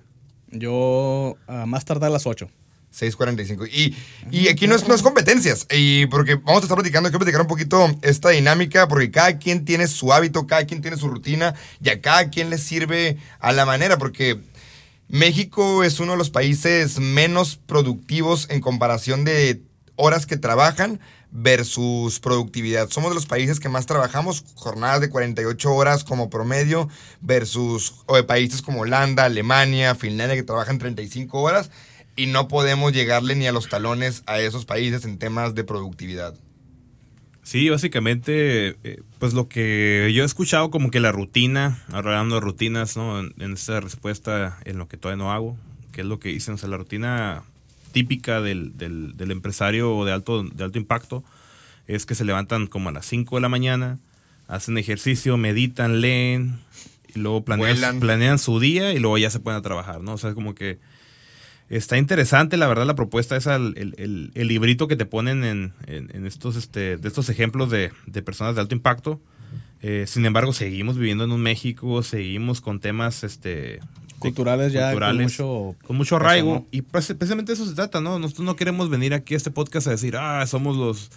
[0.51, 2.49] Yo a más tardar a las 8.
[2.92, 3.68] 6.45.
[3.70, 3.96] Y,
[4.31, 7.40] y aquí no es, no es competencias, y porque vamos a estar platicando, quiero platicar
[7.40, 11.55] un poquito esta dinámica, porque cada quien tiene su hábito, cada quien tiene su rutina,
[11.83, 14.40] y a cada quien le sirve a la manera, porque
[15.09, 19.62] México es uno de los países menos productivos en comparación de
[19.96, 22.88] horas que trabajan versus productividad.
[22.88, 26.88] Somos de los países que más trabajamos, jornadas de 48 horas como promedio,
[27.20, 31.70] versus eh, países como Holanda, Alemania, Finlandia, que trabajan 35 horas,
[32.19, 36.35] y no podemos llegarle ni a los talones a esos países en temas de productividad.
[37.45, 42.41] Sí, básicamente, eh, pues lo que yo he escuchado como que la rutina, hablando de
[42.41, 43.21] rutinas, ¿no?
[43.21, 45.57] En, en esta respuesta en lo que todavía no hago,
[45.93, 47.45] que es lo que dicen, o sea, la rutina
[47.93, 51.23] típica del, del, del empresario de alto, de alto impacto
[51.87, 54.01] es que se levantan como a las 5 de la mañana,
[54.49, 56.59] hacen ejercicio, meditan, leen,
[57.15, 60.15] y luego planean, planean su día y luego ya se pueden a trabajar, ¿no?
[60.15, 60.81] O sea, es como que
[61.69, 65.73] está interesante, la verdad, la propuesta esa, el, el- el- librito que te ponen en,
[65.87, 69.21] en- en estos, este, de estos ejemplos de, de personas de alto impacto.
[69.81, 73.81] Eh, sin embargo, seguimos viviendo en un México, seguimos con temas este,
[74.19, 75.77] Culturales ya culturales, con mucho...
[75.87, 76.55] con mucho arraigo.
[76.55, 76.67] ¿no?
[76.73, 78.19] Y pues, precisamente de eso se trata, ¿no?
[78.19, 81.11] Nosotros no queremos venir aquí a este podcast a decir, ah, somos los,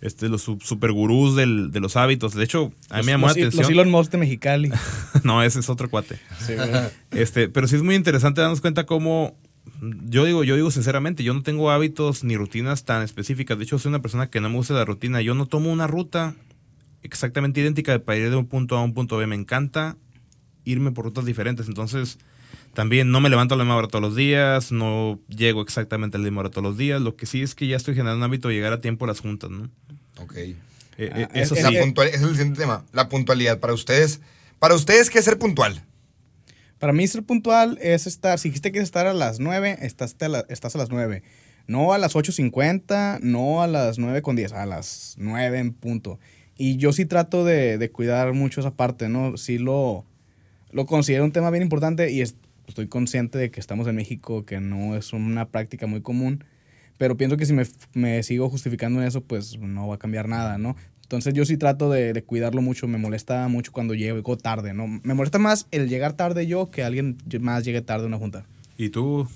[0.00, 2.32] este, los su- super gurús del- de los hábitos.
[2.34, 3.68] De hecho, a mí me llamó la los.
[3.68, 4.72] Elon Musk de Mexicali.
[5.22, 6.18] no, ese es otro cuate.
[6.46, 6.54] Sí.
[7.10, 9.36] Este, pero sí es muy interesante darnos cuenta cómo
[10.08, 13.58] yo digo, yo digo sinceramente, yo no tengo hábitos ni rutinas tan específicas.
[13.58, 15.20] De hecho, soy una persona que no me gusta la rutina.
[15.22, 16.34] Yo no tomo una ruta
[17.02, 19.26] exactamente idéntica para ir de un punto A a un punto B.
[19.26, 19.96] Me encanta
[20.64, 21.68] irme por rutas diferentes.
[21.68, 22.18] Entonces,
[22.74, 26.20] también no me levanto a la misma hora todos los días, no llego exactamente a
[26.20, 27.00] la misma hora todos los días.
[27.00, 29.08] Lo que sí es que ya estoy generando un hábito de llegar a tiempo a
[29.08, 29.70] las juntas, ¿no?
[30.18, 30.34] Ok.
[30.36, 30.56] Eh,
[31.12, 31.76] Ah, eh, es- eso es- sí.
[32.14, 32.84] Es el siguiente tema.
[32.92, 33.60] La puntualidad.
[33.60, 34.20] Para ustedes,
[34.58, 35.82] para ustedes, ¿qué es ser puntual?
[36.78, 40.14] Para mí ser puntual es estar, si dijiste que quieres estar a las 9, estás
[40.20, 41.22] a, la- estás a las 9.
[41.66, 46.18] No a las 8.50, no a las 9 con 10, a las 9 en punto.
[46.56, 49.36] Y yo sí trato de, de cuidar mucho esa parte, ¿no?
[49.36, 50.04] Sí lo,
[50.70, 52.36] lo considero un tema bien importante y es-
[52.68, 56.44] estoy consciente de que estamos en México, que no es una práctica muy común.
[56.98, 60.28] Pero pienso que si me, me sigo justificando en eso, pues no va a cambiar
[60.28, 60.76] nada, ¿no?
[61.06, 62.88] Entonces yo sí trato de, de cuidarlo mucho.
[62.88, 64.88] Me molesta mucho cuando llego tarde, ¿no?
[64.88, 68.44] Me molesta más el llegar tarde yo que alguien más llegue tarde a una junta.
[68.76, 69.28] ¿Y tú,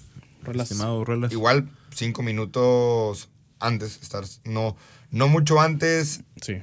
[0.52, 1.04] estimado?
[1.30, 3.28] Igual, cinco minutos
[3.60, 4.76] antes, estar, no,
[5.12, 6.22] no mucho antes.
[6.42, 6.56] Sí.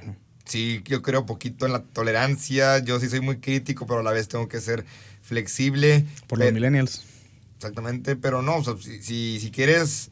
[0.44, 2.78] Sí, yo creo poquito en la tolerancia.
[2.78, 4.84] Yo sí soy muy crítico, pero a la vez tengo que ser
[5.22, 6.04] flexible.
[6.26, 7.02] Por los millennials.
[7.56, 10.10] Exactamente, pero no, o sea, si, si, si quieres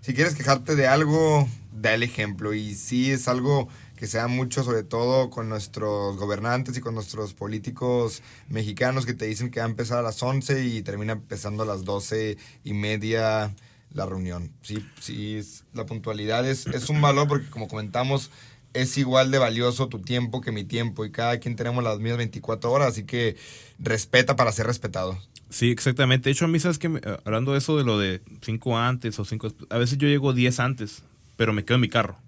[0.00, 2.54] si quieres quejarte de algo, da el ejemplo.
[2.54, 6.94] Y sí es algo que se da mucho, sobre todo con nuestros gobernantes y con
[6.94, 11.14] nuestros políticos mexicanos que te dicen que va a empezar a las 11 y termina
[11.14, 13.52] empezando a las 12 y media
[13.92, 14.52] la reunión.
[14.62, 15.40] Sí, sí,
[15.74, 18.30] la puntualidad es, es un valor porque como comentamos,
[18.72, 22.18] es igual de valioso tu tiempo que mi tiempo y cada quien tenemos las mismas
[22.18, 23.36] 24 horas, así que
[23.80, 25.18] respeta para ser respetado.
[25.50, 26.28] Sí, exactamente.
[26.28, 29.24] De hecho, a mí, ¿sabes que Hablando de eso de lo de cinco antes o
[29.24, 29.48] cinco...
[29.48, 31.02] después, A veces yo llego 10 antes,
[31.36, 32.18] pero me quedo en mi carro.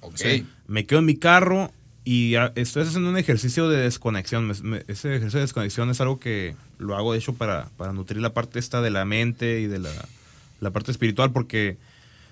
[0.00, 0.14] Ok.
[0.66, 1.72] Me quedo en mi carro
[2.04, 4.46] y estoy haciendo un ejercicio de desconexión.
[4.46, 7.92] Me- me- ese ejercicio de desconexión es algo que lo hago, de hecho, para, para
[7.92, 9.90] nutrir la parte esta de la mente y de la,
[10.60, 11.76] la parte espiritual, porque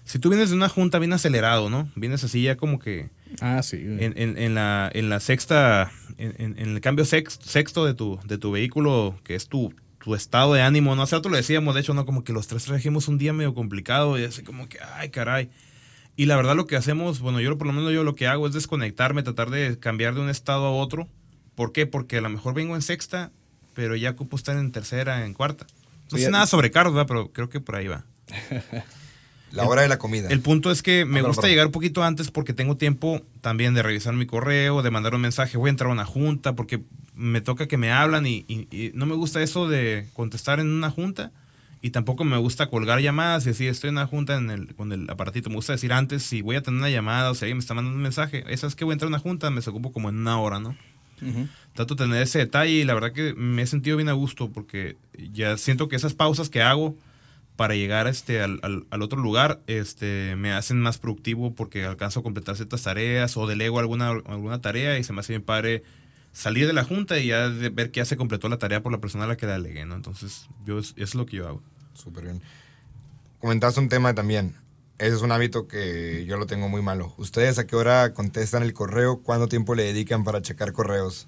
[0.04, 1.88] si tú vienes de una junta bien acelerado, ¿no?
[1.96, 3.08] Vienes así ya como que
[3.40, 3.78] Ah, sí.
[3.78, 7.94] en, en- en la, en la sexta, en, en- en el cambio sex- sexto de
[7.94, 11.02] tu, de tu vehículo, que es tu, tu estado de ánimo, ¿no?
[11.02, 12.04] Hace rato lo decíamos, de hecho, ¿no?
[12.06, 15.48] Como que los tres trajimos un día medio complicado y así como que, ay, caray.
[16.16, 18.46] Y la verdad lo que hacemos, bueno, yo por lo menos yo lo que hago
[18.46, 21.08] es desconectarme, tratar de cambiar de un estado a otro.
[21.56, 21.86] ¿Por qué?
[21.86, 23.30] Porque a lo mejor vengo en sexta,
[23.74, 25.66] pero ya ocupo estar en tercera, en cuarta.
[26.12, 27.08] No sé nada sobre carros, ¿verdad?
[27.08, 28.04] Pero creo que por ahí va.
[29.52, 30.28] La hora de la comida.
[30.30, 31.50] El punto es que me gusta perdón.
[31.50, 35.20] llegar un poquito antes porque tengo tiempo también de revisar mi correo, de mandar un
[35.20, 36.82] mensaje, voy a entrar a una junta porque
[37.14, 40.68] me toca que me hablan y, y- y no me gusta eso de contestar en
[40.70, 41.30] una junta
[41.86, 44.90] y tampoco me gusta colgar llamadas y decir estoy en una junta en el, con
[44.92, 45.50] el aparatito.
[45.50, 47.74] Me gusta decir antes si voy a tener una llamada o si alguien me está
[47.74, 50.08] mandando un mensaje, esa es que voy a entrar a una junta, me ocupo como
[50.08, 50.74] en una hora, ¿no?
[51.74, 54.50] Trato de tener ese detalle y la verdad que me he sentido bien a gusto
[54.50, 54.96] porque
[55.32, 56.96] ya siento que esas pausas que hago
[57.56, 62.20] para llegar este, al, al- al otro lugar este, me hacen más productivo porque alcanzo
[62.20, 65.82] a completar ciertas tareas o delego alguna, alguna tarea y se me hace bien padre
[66.32, 68.90] salir de la junta y ya de ver que ya se completó la tarea por
[68.90, 69.94] la persona a la que la delegué, ¿no?
[69.94, 71.62] Entonces, yo, es, es lo que yo hago.
[71.94, 72.42] Súper bien.
[73.40, 74.54] Comentaste un tema también.
[74.98, 77.14] Ese es un hábito que yo lo tengo muy malo.
[77.18, 79.20] ¿Ustedes a qué hora contestan el correo?
[79.22, 81.26] ¿Cuánto tiempo le dedican para checar correos?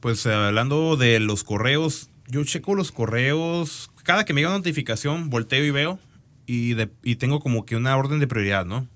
[0.00, 4.58] Pues eh, hablando de los correos, yo checo los correos, cada que me llega una
[4.58, 5.98] notificación, volteo y veo
[6.46, 8.86] y, de- y tengo como que una orden de prioridad, ¿no?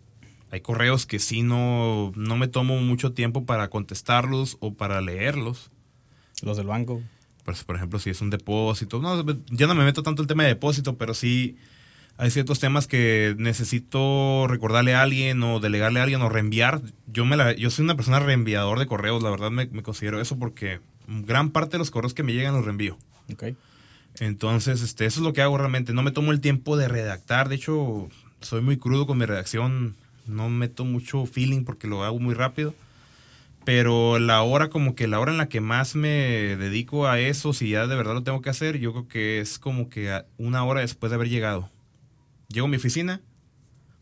[0.50, 5.72] Hay correos que sí no, no me tomo mucho tiempo para contestarlos o para leerlos.
[6.42, 7.02] Los del banco.
[7.44, 10.44] Pues, por ejemplo, si es un depósito, no, ya no me meto tanto el tema
[10.44, 11.56] de depósito, pero sí
[12.16, 16.80] hay ciertos temas que necesito recordarle a alguien o delegarle a alguien o reenviar.
[17.06, 20.20] Yo, me la, yo soy una persona reenviador de correos, la verdad me, me considero
[20.20, 22.96] eso porque gran parte de los correos que me llegan los reenvío.
[24.20, 25.92] Entonces, este, eso es lo que hago realmente.
[25.92, 27.48] No me tomo el tiempo de redactar.
[27.48, 28.08] De hecho,
[28.40, 29.96] soy muy crudo con mi redacción.
[30.26, 32.74] No meto mucho feeling porque lo hago muy rápido.
[33.64, 36.08] Pero la hora, como que la hora en la que más me
[36.56, 39.58] dedico a eso, si ya de verdad lo tengo que hacer, yo creo que es
[39.58, 41.70] como que a- una hora después de haber llegado.
[42.48, 43.22] Llego a mi oficina,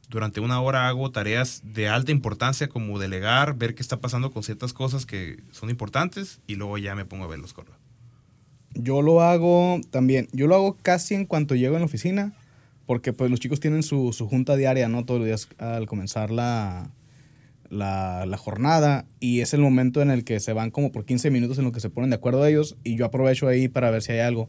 [0.09, 4.43] durante una hora hago tareas de alta importancia como delegar, ver qué está pasando con
[4.43, 7.79] ciertas cosas que son importantes y luego ya me pongo a ver los correos.
[8.75, 10.29] Yo lo hago también.
[10.33, 12.33] Yo lo hago casi en cuanto llego en la oficina.
[12.85, 15.05] Porque pues los chicos tienen su, su junta diaria, ¿no?
[15.05, 16.91] Todos los días al comenzar la,
[17.73, 19.07] la, la jornada.
[19.19, 21.73] Y es el momento en el que se van como por 15 minutos en lo
[21.73, 22.77] que se ponen de acuerdo ellos.
[22.85, 24.49] Y yo aprovecho ahí para ver si hay algo.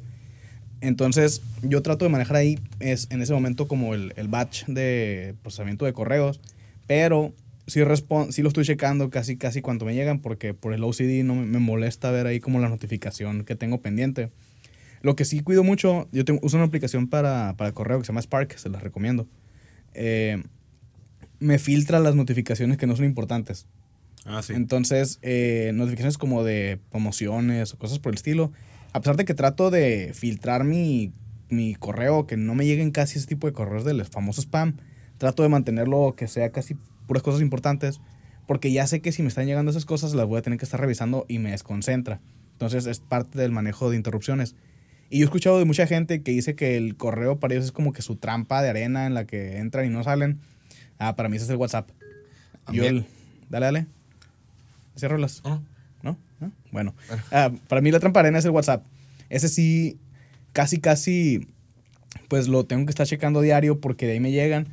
[0.82, 5.36] Entonces yo trato de manejar ahí es, en ese momento como el, el batch de
[5.42, 6.42] procesamiento de correos.
[6.86, 7.34] Pero
[7.66, 7.80] sí,
[8.30, 10.20] sí lo estoy checando casi casi cuando me llegan.
[10.20, 13.82] Porque por el OCD no me, me molesta ver ahí como la notificación que tengo
[13.82, 14.30] pendiente.
[15.02, 18.14] Lo que sí cuido mucho, yo tengo, uso una aplicación para, para correo que se
[18.14, 19.28] llama Spark, se las recomiendo.
[19.94, 20.42] Eh,
[21.44, 23.68] me filtra las notificaciones que no son importantes.
[24.26, 24.54] Ah, sí.
[24.54, 28.52] Entonces, eh, notificaciones como de promociones o cosas por el estilo,
[28.94, 31.14] a pesar de que trato de filtrar mi,
[31.50, 34.78] mi correo, que no me lleguen casi ese tipo de correos del famoso spam,
[35.18, 36.76] trato de mantenerlo que sea casi
[37.08, 38.00] puras cosas importantes,
[38.48, 40.66] porque ya sé que si me están llegando esas cosas las voy a tener que
[40.66, 42.22] estar revisando y me desconcentra.
[42.54, 44.56] Entonces es parte del manejo de interrupciones.
[45.10, 47.72] Y yo he escuchado de mucha gente que dice que el correo para ellos es
[47.72, 50.40] como que su trampa de arena en la que entran y no salen.
[51.00, 51.90] Ah, para mí ese es el WhatsApp.
[51.90, 52.98] Yo También.
[52.98, 53.06] el-
[53.50, 53.88] dale, dale.
[54.96, 55.42] Ciérralas.
[55.44, 55.64] ¿No?
[56.02, 56.18] ¿No?
[56.40, 56.52] ¿No?
[56.72, 56.94] Bueno.
[57.32, 58.86] Ah, para mí la trampa arena es el WhatsApp.
[59.30, 59.98] Ese sí,
[60.52, 61.48] casi, casi,
[62.28, 64.68] pues lo tengo que estar checando diario porque de ahí me llegan.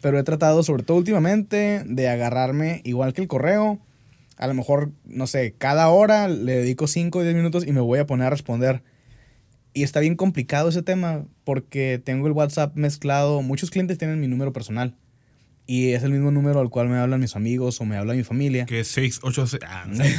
[0.00, 3.78] Pero he tratado, sobre todo últimamente, de agarrarme, igual que el correo,
[4.36, 7.80] a lo mejor, no sé, cada hora le dedico 5 o 10 minutos y me
[7.80, 8.82] voy a poner a responder.
[9.72, 13.42] Y está bien complicado ese tema porque tengo el WhatsApp mezclado.
[13.42, 14.94] Muchos clientes tienen mi número personal.
[15.66, 18.22] Y es el mismo número al cual me hablan mis amigos o me habla mi
[18.22, 18.66] familia.
[18.66, 20.04] Que 6, 8, ah, no.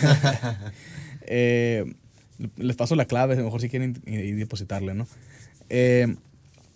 [1.29, 1.83] Eh,
[2.55, 5.07] les paso la clave, a lo mejor si quieren y, y depositarle, ¿no?
[5.69, 6.07] Eh,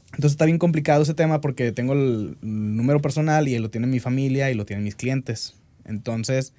[0.08, 3.88] entonces está bien complicado ese tema porque tengo el, el número personal y lo tiene
[3.88, 5.56] mi familia y lo tienen mis clientes.
[5.86, 6.54] Entonces,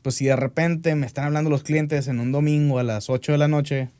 [0.00, 3.32] pues si de repente me están hablando los clientes en un domingo a las 8
[3.32, 3.90] de la noche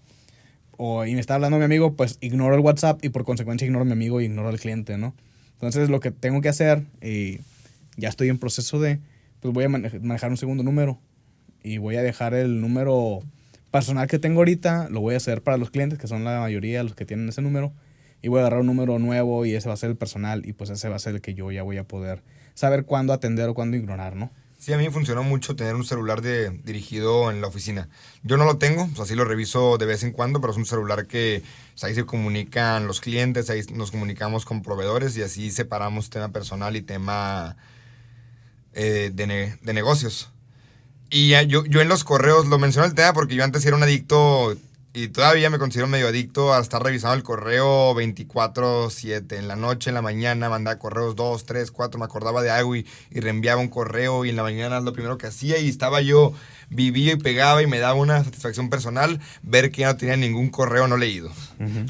[0.77, 3.83] o, y me está hablando mi amigo, pues ignoro el WhatsApp y por consecuencia ignoro
[3.83, 5.15] a mi amigo y ignoro al cliente, ¿no?
[5.55, 7.41] Entonces lo que tengo que hacer, y
[7.97, 9.01] ya estoy en proceso de,
[9.41, 11.01] pues voy a mane- manejar un segundo número
[11.63, 13.21] y voy a dejar el número
[13.71, 16.83] personal que tengo ahorita, lo voy a hacer para los clientes, que son la mayoría
[16.83, 17.73] los que tienen ese número,
[18.23, 20.53] y voy a agarrar un número nuevo y ese va a ser el personal y
[20.53, 22.23] pues ese va a ser el que yo ya voy a poder
[22.55, 24.31] saber cuándo atender o cuándo ignorar, ¿no?
[24.59, 27.91] Sí, a mí me funcionó mucho tener un celular de, dirigido en la oficina.
[28.23, 30.65] Yo no lo tengo, pues así lo reviso de vez en cuando, pero es un
[30.65, 35.51] celular que pues, ahí se comunican los clientes, ahí nos comunicamos con proveedores y así
[35.51, 37.57] separamos tema personal y tema
[38.75, 40.31] eh, de, ne- de negocios.
[41.11, 43.77] Y ya yo, yo en los correos lo menciono el tema porque yo antes era
[43.77, 44.57] un adicto
[44.97, 49.91] y todavía me considero medio adicto a estar revisando el correo 24/7 en la noche,
[49.91, 53.61] en la mañana, mandaba correos 2, 3, 4, me acordaba de algo y, y reenviaba
[53.61, 56.33] un correo y en la mañana es lo primero que hacía y estaba yo,
[56.71, 60.51] vivía y pegaba y me daba una satisfacción personal ver que ya no tenía ningún
[60.51, 61.31] correo no leído.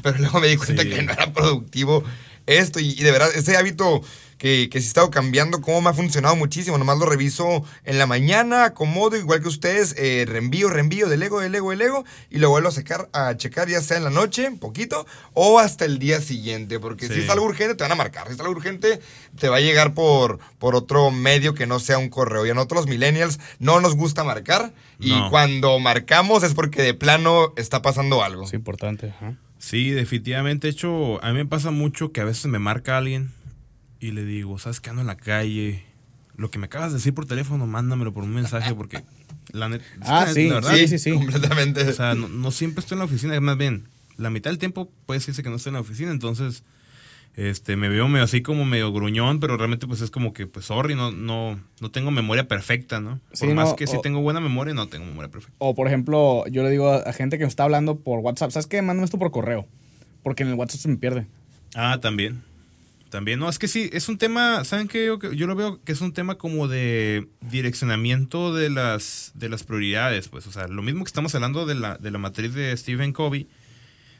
[0.03, 0.89] Pero luego me di cuenta Sí.
[0.89, 2.03] que no era productivo
[2.47, 4.01] esto y, y de verdad ese hábito
[4.37, 6.77] que, que sí he estado cambiando, cómo me ha funcionado muchísimo.
[6.77, 11.69] Nomás lo reviso en la mañana, acomodo, igual que ustedes, eh, reenvío, reenvío, delego, delego,
[11.71, 15.05] delego, y lo vuelvo a, secar, a checar ya sea en la noche, un poquito,
[15.33, 16.79] o hasta el día siguiente.
[16.79, 18.27] Porque si es algo urgente, te van a marcar.
[18.27, 18.99] Si es algo urgente,
[19.39, 22.45] te va a llegar por, por otro medio que no sea un correo.
[22.45, 25.29] Y a nosotros los millennials no nos gusta marcar, y No.
[25.29, 28.43] cuando marcamos es porque de plano está pasando algo.
[28.45, 29.13] Es importante.
[29.59, 30.67] Sí, definitivamente.
[30.67, 33.31] De hecho, a mí me pasa mucho que a veces me marca alguien
[33.99, 34.89] y le digo, ¿sabes qué?
[34.89, 35.83] Ando en la calle.
[36.37, 39.03] Lo que me acabas de decir por teléfono, mándamelo por un mensaje porque
[39.53, 39.85] la neta...
[40.01, 41.11] Ah, sí, la verdad, sí, sí, sí.
[41.13, 41.81] completamente.
[41.87, 44.91] O sea, no, no siempre estoy en la oficina, más bien, la mitad del tiempo
[45.05, 46.63] puede decirse que no estoy en la oficina, entonces
[47.35, 50.65] este me veo medio así como medio gruñón, pero realmente pues es como que, pues
[50.67, 53.19] sorry, no, no, no tengo memoria perfecta, ¿no?
[53.29, 55.55] Por Sí, más que sí o- tengo buena memoria, no tengo memoria perfecta.
[55.59, 58.51] O por ejemplo, yo le digo a, a gente que me está hablando por WhatsApp,
[58.51, 58.81] ¿sabes qué?
[58.81, 59.67] Mándame esto por correo.
[60.23, 61.27] Porque en el WhatsApp se me pierde.
[61.75, 62.41] Ah, también.
[63.15, 65.05] También, no, es que sí, es un tema, ¿saben qué?
[65.05, 69.63] Yo, yo lo veo que es un tema como de direccionamiento de las, de las
[69.63, 72.75] prioridades, pues, o sea, lo mismo que estamos hablando de la, de la matriz de
[72.75, 73.47] Stephen Covey,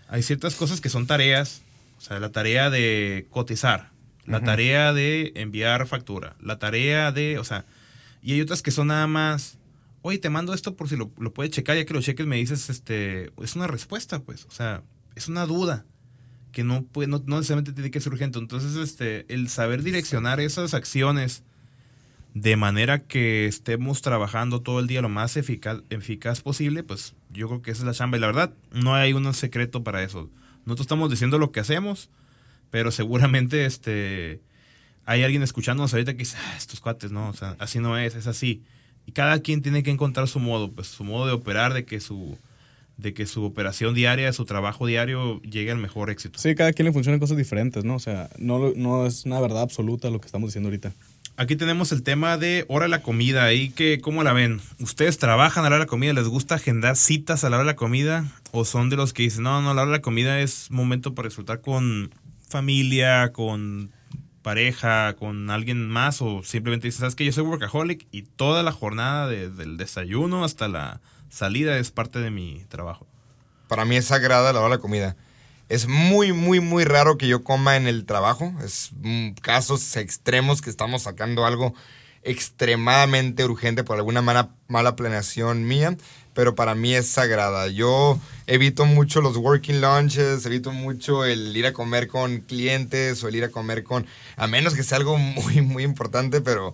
[0.07, 1.61] hay ciertas cosas que son tareas,
[1.97, 3.91] o sea, la tarea de cotizar,
[4.25, 7.65] la tarea de enviar factura, la tarea de, o sea,
[8.21, 9.57] y hay otras que son nada más,
[10.03, 12.37] oye, te mando esto por si lo, lo puedes checar, ya que lo cheques me
[12.37, 14.83] dices, este, es una respuesta, pues, o sea,
[15.15, 15.83] es una duda
[16.55, 18.39] que no, puede, no, no necesariamente tiene que ser urgente.
[18.39, 21.43] Entonces, este, el saber direccionar esas acciones
[22.33, 27.49] de manera que estemos trabajando todo el día lo más eficaz, eficaz posible, pues yo
[27.49, 28.15] creo que esa es la chamba.
[28.15, 30.29] Y la verdad, no hay un secreto para eso.
[30.65, 32.09] Nosotros estamos diciendo lo que hacemos,
[32.71, 34.39] pero seguramente este,
[35.03, 38.15] hay alguien escuchándonos ahorita que dice, "Ah, estos cuates, no, o sea, así no es,
[38.15, 38.63] es así.
[39.05, 41.99] Y cada quien tiene que encontrar su modo, pues su modo de operar, de que
[41.99, 42.37] su,
[42.97, 46.39] de que su operación diaria, su trabajo diario llegue al mejor éxito.
[46.39, 47.95] Sí, cada quien le funcionan cosas diferentes, ¿no?
[47.95, 50.93] O sea, no, no es una verdad absoluta lo que estamos diciendo ahorita.
[51.37, 53.43] Aquí tenemos el tema de hora de la comida.
[53.43, 54.61] Ahí que, ¿cómo la ven?
[54.79, 56.13] ¿Ustedes trabajan a la hora de la comida?
[56.13, 58.23] ¿Les gusta agendar citas a la hora de la comida?
[58.51, 61.13] ¿O son de los que dicen, no, no, la hora de la comida es momento
[61.13, 62.09] para disfrutar con
[62.47, 63.91] familia, con
[64.43, 66.21] pareja, con alguien más?
[66.21, 70.45] ¿O simplemente dicen, sabes que yo soy workaholic y toda la jornada de- del desayuno
[70.45, 71.01] hasta la
[71.35, 73.05] salida es parte de mi trabajo?
[73.67, 75.15] Para mí es sagrada la hora de la comida.
[75.67, 78.53] Es muy, muy, muy raro que yo coma en el trabajo.
[78.63, 81.73] Es mm, casos extremos que estamos sacando algo
[82.23, 85.95] extremadamente urgente por alguna mala, mala planeación mía,
[86.33, 87.67] pero para mí es sagrada.
[87.67, 93.27] Yo evito mucho los working lunches, evito mucho el ir a comer con clientes o
[93.27, 94.07] el ir a comer con,
[94.37, 96.73] a menos que sea algo muy, muy importante, pero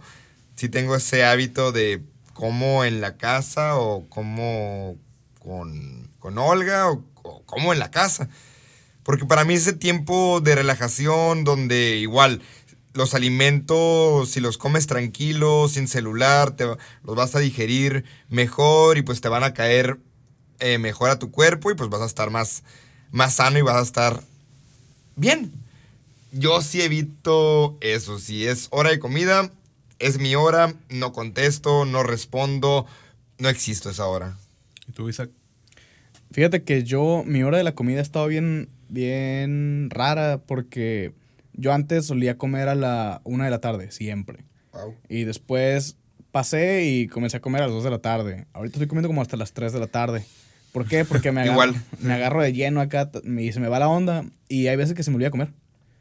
[0.56, 2.02] sí tengo ese hábito de
[2.34, 4.98] como en la casa o como
[5.40, 7.04] con, con Olga o,
[7.46, 8.30] como en la casa.
[9.04, 12.42] Porque para mí ese tiempo de relajación donde igual
[12.94, 19.02] los alimentos, si los comes tranquilo, sin celular, te, los vas a digerir mejor y
[19.02, 20.00] pues te van a caer
[20.60, 22.64] eh, mejor a tu cuerpo y pues vas a estar más,
[23.12, 24.22] más sano y vas a estar
[25.16, 25.52] bien.
[26.32, 28.20] Yo sí evito eso.
[28.20, 29.52] Si es hora de comida,
[30.02, 32.86] es mi hora, no contesto, no respondo,
[33.38, 34.38] no existo esa hora.
[34.88, 35.30] ¿Y tú, Isaac?
[36.32, 41.14] Fíjate que yo, mi hora de la comida ha estado bien, bien rara porque
[41.54, 44.46] yo antes solía comer a la una de la tarde, siempre.
[44.74, 44.96] Wow.
[45.10, 45.98] Y después
[46.32, 48.46] pasé y comencé a comer a las 2 de la tarde.
[48.54, 50.26] Ahorita estoy comiendo como hasta las 3 de la tarde.
[50.72, 51.04] ¿Por qué?
[51.04, 51.84] Porque me agarro, Igual.
[52.00, 54.24] me agarro de lleno acá y se me va la onda.
[54.48, 55.52] Y hay veces que se me olvida comer.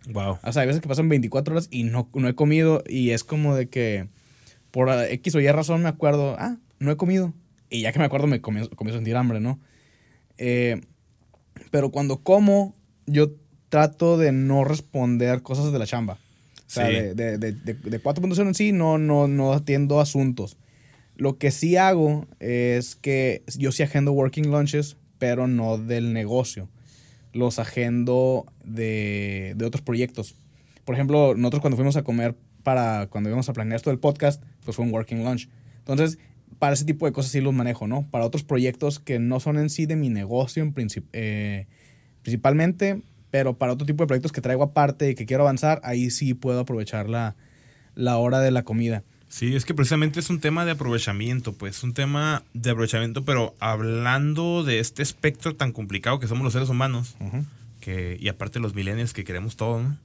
[0.09, 0.39] Wow.
[0.43, 2.83] O sea, hay veces que pasan 24 horas y no, no he comido.
[2.89, 4.09] Y es como de que
[4.71, 7.35] por X o Y razón me acuerdo, ah, no he comido.
[7.69, 9.61] Y ya que me acuerdo me comienzo, comienzo a sentir hambre, ¿no?
[10.39, 10.81] Eh,
[11.71, 12.75] pero cuando como,
[13.07, 13.33] yo
[13.69, 16.15] trato de no responder cosas de la chamba.
[16.15, 16.93] O sea, Sí.
[16.93, 20.57] de, de, de, de, de 4.0 en sí no, no, no atiendo asuntos.
[21.17, 26.69] Lo que sí hago es que yo sí agendo working lunches, pero no del negocio.
[27.33, 30.35] Los agendo de, de otros proyectos.
[30.85, 34.43] Por ejemplo, nosotros cuando fuimos a comer para cuando íbamos a planear esto del podcast,
[34.65, 35.49] pues fue un working lunch.
[35.79, 36.19] Entonces,
[36.59, 38.07] para ese tipo de cosas sí los manejo, ¿no?
[38.11, 40.71] Para otros proyectos que no son en sí de mi negocio
[41.13, 41.67] eh,
[42.23, 46.11] principalmente, pero para otro tipo de proyectos que traigo aparte y que quiero avanzar, ahí
[46.11, 47.37] sí puedo aprovechar la,
[47.95, 49.05] la hora de la comida.
[49.31, 53.55] Sí, es que precisamente es un tema de aprovechamiento, pues, un tema de aprovechamiento, pero
[53.61, 57.15] hablando de este espectro tan complicado que somos los seres humanos,
[57.81, 59.97] que, y aparte los millennials que queremos todo, ¿no?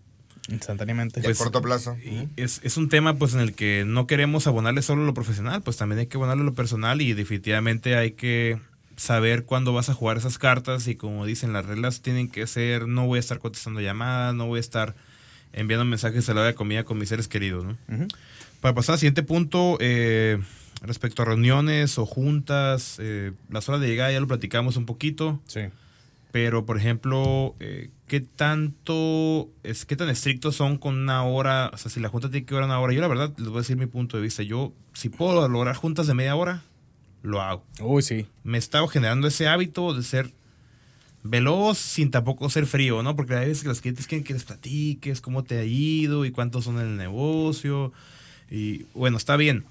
[0.47, 1.21] Instantáneamente.
[1.21, 1.97] Y Pues, a corto plazo.
[1.97, 5.63] Y es, es un tema pues en el que no queremos abonarle solo lo profesional,
[5.63, 8.59] pues también hay que abonarle lo personal y definitivamente hay que
[8.95, 12.87] saber cuándo vas a jugar esas cartas y como dicen las reglas tienen que ser
[12.87, 14.95] no voy a estar contestando llamadas, no voy a estar
[15.51, 17.77] enviando mensajes a la hora de comida con mis seres queridos, ¿no?
[17.89, 18.07] Ujú.
[18.65, 20.41] Para pasar al siguiente punto, eh,
[20.81, 25.39] respecto a reuniones o juntas, eh, las horas de llegada ya lo platicamos un poquito.
[25.45, 25.59] Sí.
[26.31, 31.69] Pero, por ejemplo, eh, ¿qué tanto, es, qué tan estrictos son con una hora?
[31.75, 32.91] O sea, si la junta tiene que durar una hora.
[32.91, 34.41] Yo, la verdad, les voy a decir mi punto de vista.
[34.41, 36.63] Yo, si puedo lograr juntas de media hora,
[37.21, 37.63] lo hago.
[37.81, 38.25] Uy, sí.
[38.43, 40.33] Me he estado generando ese hábito de ser
[41.21, 43.15] veloz sin tampoco ser frío, ¿no?
[43.15, 46.31] Porque hay veces que los clientes quieren que les platiques cómo te ha ido y
[46.31, 47.93] cuántos son en el negocio.
[48.49, 49.65] Y bueno, está bien.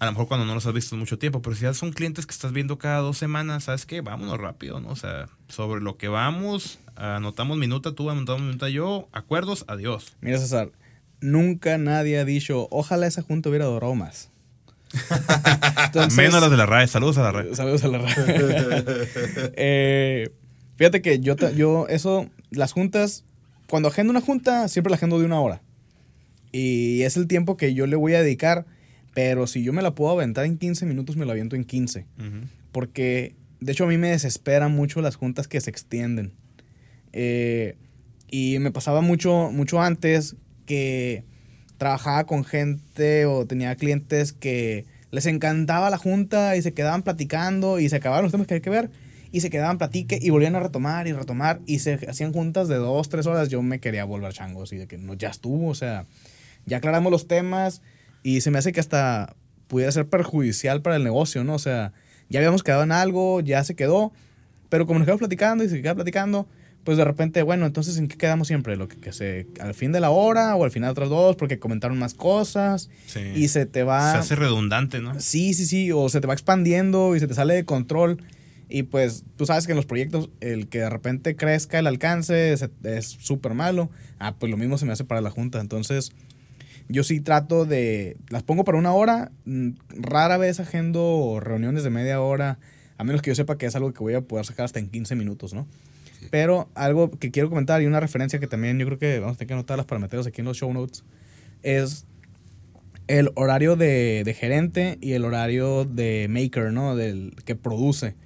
[0.00, 1.92] A lo mejor cuando no los has visto en mucho tiempo, pero si ya son
[1.92, 4.00] clientes que estás viendo cada dos semanas, ¿sabes qué?
[4.00, 4.90] Vámonos rápido, ¿no?
[4.90, 10.14] O sea, sobre lo que vamos, anotamos minuta tú, anotamos minuta yo, acuerdos, adiós.
[10.20, 10.70] Mira, César,
[11.20, 14.30] nunca nadie ha dicho, ojalá esa junta hubiera durado más.
[15.86, 17.54] Entonces- Menos las de la RAE, saludos a la RAE.
[17.56, 18.24] Saludos a la radio.
[19.56, 20.30] Eh,
[20.76, 23.24] fíjate que yo, yo, eso, las juntas,
[23.68, 25.60] cuando agendo una junta, siempre la agendo de una hora.
[26.52, 28.66] Y es el tiempo que yo le voy a dedicar,
[29.14, 32.06] pero si yo me la puedo aventar en 15 minutos, me la aviento en 15.
[32.18, 32.46] Ujú.
[32.72, 36.32] Porque, de hecho, a mí me desesperan mucho las juntas que se extienden.
[37.12, 37.76] Eh,
[38.30, 40.36] y me pasaba mucho, mucho antes
[40.66, 41.24] que
[41.78, 47.80] trabajaba con gente o tenía clientes que les encantaba la junta y se quedaban platicando
[47.80, 48.90] y se acababan los temas que hay que ver
[49.32, 52.76] y se quedaban platique y volvían a retomar y retomar y se hacían juntas de
[52.76, 53.48] dos, tres horas.
[53.48, 56.06] Yo me quería volver changos y de que no, ya estuvo, o sea,
[56.66, 57.82] ya aclaramos los temas
[58.22, 59.34] y se me hace que hasta
[59.68, 61.54] pudiera ser perjudicial para el negocio, ¿no?
[61.54, 61.92] O sea,
[62.28, 64.12] ya habíamos quedado en algo, ya se quedó,
[64.68, 66.46] pero como nos quedamos platicando y se queda platicando,
[66.84, 68.76] pues de repente, bueno, entonces ¿en qué quedamos siempre?
[68.76, 71.36] Lo que, que se, al fin de la hora o al final de otras dos,
[71.36, 73.20] porque comentaron más cosas Sí.
[73.34, 74.12] y se te va...
[74.12, 75.18] Se hace redundante, ¿no?
[75.20, 78.22] Sí, sí, sí, o se te va expandiendo y se te sale de control.
[78.70, 82.52] Y pues tú sabes que en los proyectos el que de repente crezca el alcance
[82.52, 83.90] es es súper malo.
[84.18, 85.60] Ah, pues lo mismo se me hace para la junta.
[85.60, 86.12] Entonces
[86.88, 88.16] yo sí trato de...
[88.30, 89.30] Las pongo para una hora.
[89.44, 92.58] mm, Rara vez agendo reuniones de media hora.
[92.96, 94.88] A menos que yo sepa que es algo que voy a poder sacar hasta en
[94.88, 95.66] 15 minutos, ¿no?
[96.30, 99.38] Pero algo que quiero comentar y una referencia que también yo creo que vamos a
[99.38, 101.04] tener que anotarlas para meterlos aquí en los show notes
[101.62, 102.06] es
[103.06, 106.96] el horario de, de gerente y el horario de maker, ¿no?
[106.96, 108.16] Del que produce.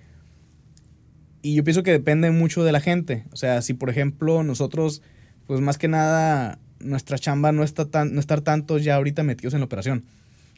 [1.43, 3.25] Y yo pienso que depende mucho de la gente.
[3.33, 5.03] O sea, si por ejemplo nosotros,
[5.47, 9.55] pues más que nada, nuestra chamba no está tan, no estar tanto ya ahorita metidos
[9.55, 10.05] en la operación.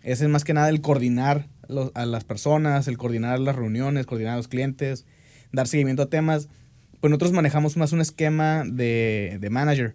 [0.03, 1.47] es más que nada el coordinar
[1.95, 5.07] a las personas, el coordinar las reuniones, coordinar a los clientes,
[5.53, 6.49] dar seguimiento a temas.
[7.01, 9.95] Pues nosotros manejamos más un esquema de, de manager.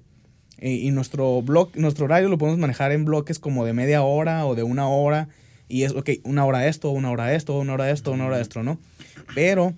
[0.61, 4.55] Y, nuestro blog, nuestro horario lo podemos manejar en bloques como de media hora o
[4.55, 5.29] de una hora.
[5.69, 8.63] Y es, ok, una hora esto, una hora esto, una hora esto, una hora esto,
[8.63, 8.77] ¿no?
[9.35, 9.73] Pero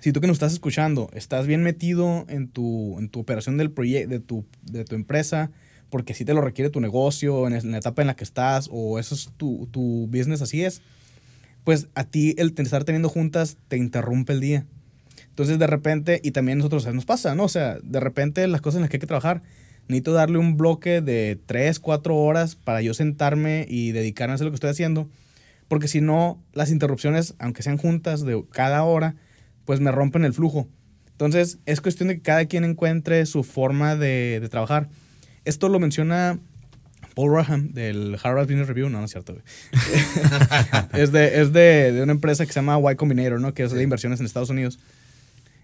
[0.00, 3.70] si tú que nos estás escuchando estás bien metido en tu, en tu operación del
[3.70, 5.50] proyecto, de tu, de tu empresa,
[5.90, 8.98] porque si te lo requiere tu negocio, en, la etapa en la que estás, o
[8.98, 10.82] eso es tu, tu business, así es,
[11.64, 14.66] pues a ti el estar teniendo juntas te interrumpe el día.
[15.28, 17.44] Entonces de repente, y también nosotros nos pasa, ¿no?
[17.44, 19.42] O sea, de repente las cosas en las que hay que trabajar,
[19.88, 24.46] necesito darle un bloque de 3, 4 horas para yo sentarme y dedicarme a hacer
[24.46, 25.08] lo que estoy haciendo,
[25.68, 29.16] porque si no, las interrupciones, aunque sean juntas de cada hora,
[29.70, 30.66] pues me rompen el flujo.
[31.12, 34.88] Entonces es cuestión de que cada quien encuentre su forma de, de trabajar.
[35.44, 36.40] Esto lo menciona
[37.14, 39.36] Paul Raham del Harvard Business Review, no, no es cierto,
[40.92, 43.54] es de, es de, de, una empresa que se llama Y Combinator, ¿no?
[43.54, 44.80] Que es de inversiones en Estados Unidos.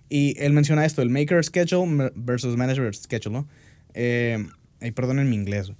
[0.09, 3.49] Y él menciona esto, el Maker Schedule versus Manager Schedule, ¿no?
[3.93, 4.47] Eh,
[4.95, 5.73] perdón en mi inglés.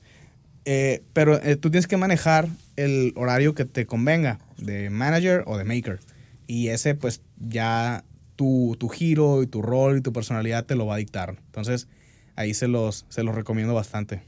[0.65, 5.57] Eh, pero eh, tú tienes que manejar el horario que te convenga, de manager o
[5.57, 6.01] de maker.
[6.49, 8.05] Y ese, pues, ya
[8.37, 11.37] tu, tu giro y tu rol y tu personalidad te lo va a dictar.
[11.47, 11.89] Entonces,
[12.37, 14.23] ahí se los, se los recomiendo bastante.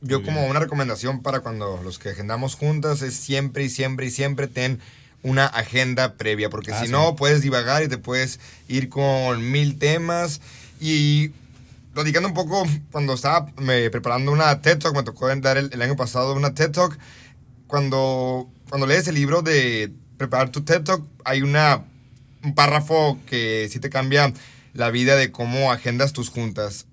[0.00, 4.10] Yo como una recomendación para cuando los que agendamos juntas es siempre y siempre y
[4.10, 4.80] siempre ten
[5.22, 9.78] una agenda previa, porque ah, si no puedes divagar y te puedes ir con mil
[9.78, 10.40] temas.
[10.80, 11.30] Y
[11.94, 15.96] platicando un poco, cuando estaba me, preparando una TED Talk, me tocó dar el, año
[15.96, 16.96] pasado una TED Talk,
[17.66, 21.84] cuando, cuando lees el libro de preparar tu TED Talk, hay una,
[22.46, 24.32] un párrafo que sí te cambia
[24.72, 26.86] la vida de cómo agendas tus juntas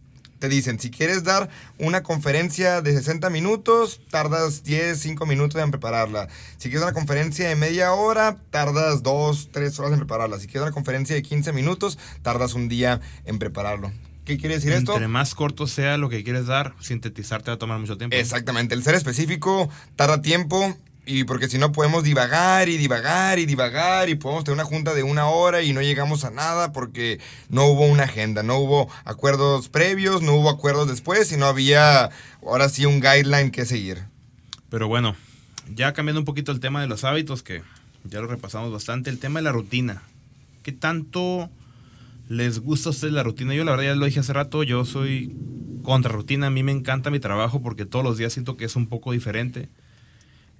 [0.43, 5.71] te dicen, si quieres dar una conferencia de 60 minutos, tardas 10, 5 minutos en
[5.71, 6.27] prepararla.
[6.57, 10.37] Si quieres una conferencia de media hora, tardas 2, 3 horas en prepararla.
[10.39, 13.93] Si quieres una conferencia de 15 minutos, tardas un día en prepararlo.
[14.25, 14.91] ¿Qué quiere decir esto?
[14.91, 18.17] Entre más corto sea lo que quieres dar, sintetizarte va a tomar mucho tiempo.
[18.17, 18.75] Exactamente.
[18.75, 20.75] El ser específico tarda tiempo
[21.05, 24.93] y porque si no podemos divagar y divagar y divagar y podemos tener una junta
[24.93, 28.89] de una hora y no llegamos a nada porque no hubo una agenda, no hubo
[29.03, 32.09] acuerdos previos, no hubo acuerdos después y no había
[32.41, 34.03] ahora sí un guideline que seguir.
[34.69, 35.15] Pero bueno,
[35.75, 37.63] ya cambiando un poquito el tema de los hábitos, que
[38.05, 40.03] ya lo repasamos bastante, el tema de la rutina.
[40.63, 41.49] ¿Qué tanto
[42.29, 43.53] les gusta a ustedes la rutina?
[43.53, 45.35] Yo la verdad ya lo dije hace rato, yo soy
[45.83, 48.77] contra rutina, a mí me encanta mi trabajo porque todos los días siento que es
[48.77, 49.67] un poco diferente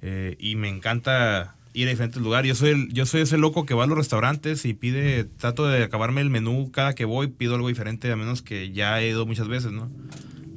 [0.04, 2.50] eh, y me encanta ir a diferentes lugares.
[2.50, 5.66] Yo soy, el, yo soy ese loco que va a los restaurantes y pide, trato
[5.66, 9.10] de acabarme el menú cada que voy, pido algo diferente, a menos que ya he
[9.10, 9.90] ido muchas veces, ¿no?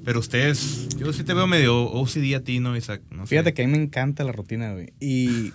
[0.04, 3.02] Pero ustedes, yo sí te veo medio OCD a ti, ¿no, Isaac?
[3.24, 4.92] Fíjate que a mí me encanta la rutina, güey.
[5.00, 5.52] Y,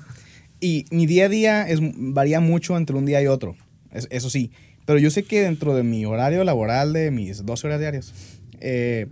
[0.62, 3.56] y mi día a día es, varía mucho entre un día y otro,
[3.92, 4.52] eso sí.
[4.86, 8.14] Pero yo sé que dentro de mi horario laboral de mis 12 horas diarias,
[8.62, 9.08] eh,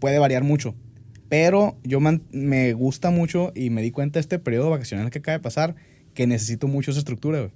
[0.00, 0.74] puede variar mucho.
[1.32, 5.42] Pero yo me gusta mucho y me di cuenta este periodo vacacional que acaba de
[5.42, 5.74] pasar
[6.12, 7.48] que necesito mucho esa estructura,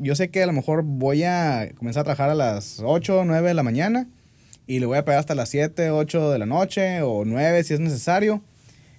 [0.00, 3.24] yo sé que a lo mejor voy a comenzar a trabajar a las 8 o
[3.24, 4.08] 9 de la mañana
[4.66, 7.74] y le voy a pegar hasta las 7, 8 de la noche o 9 si
[7.74, 8.42] es necesario.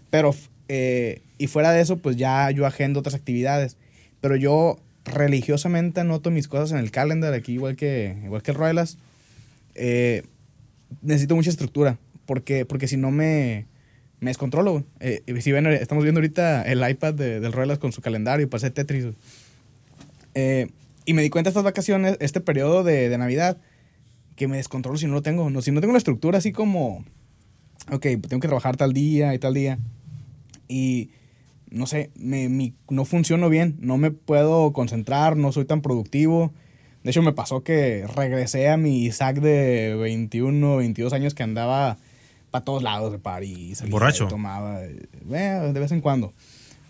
[0.10, 0.34] Pero,
[0.70, 3.76] eh, y fuera de eso, pues ya yo agendo otras actividades.
[4.22, 8.58] Pero yo religiosamente anoto mis cosas en el calendar aquí, igual que, igual que el
[8.58, 8.98] Roylas.
[9.76, 10.24] Eh,
[11.02, 13.66] necesito mucha estructura, porque, porque si no me,
[14.22, 14.86] me descontrolo.
[14.99, 19.07] Eh, si ven, estamos viendo ahorita el iPad del Royals con su calendario, hacer Tetris.
[20.36, 20.69] Eh,
[21.05, 23.57] y me di cuenta estas vacaciones, este periodo de, de, Navidad,
[24.36, 25.49] que me descontrolo si no lo tengo.
[25.49, 27.03] No, si no tengo una estructura así como,
[27.91, 29.80] ok, tengo que trabajar tal día y tal día.
[30.67, 31.09] Y
[31.72, 36.53] no sé, me, no funciono bien, no me puedo concentrar, no soy tan productivo.
[37.03, 41.97] De hecho, me pasó que regresé a mi Isaac de 21, 22 años que andaba
[42.52, 43.84] para todos lados de París.
[43.89, 44.28] Borracho.
[44.28, 46.34] Tomaba, eh, de vez en cuando.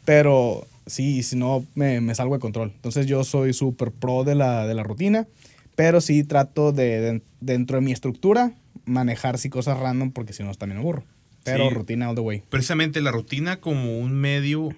[0.03, 2.71] Pero sí, si no, me, me, salgo de control.
[2.75, 5.27] Entonces yo soy súper pro de la, de la rutina,
[5.75, 8.51] pero sí trato de, dentro de mi estructura,
[8.85, 11.03] manejar sí cosas random porque si no también me aburro.
[11.43, 12.43] Pero rutina all the way.
[12.49, 14.69] Precisamente la rutina como un medio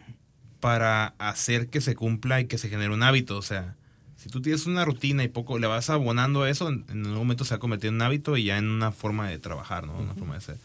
[0.59, 3.37] para hacer que se cumpla y que se genere un hábito.
[3.37, 3.75] O sea,
[4.15, 7.43] si tú tienes una rutina y poco le vas abonando a eso, en, algún momento
[7.43, 9.97] se va a convertir en un hábito y ya en una forma de trabajar, ¿no?
[9.97, 10.57] Una forma de ser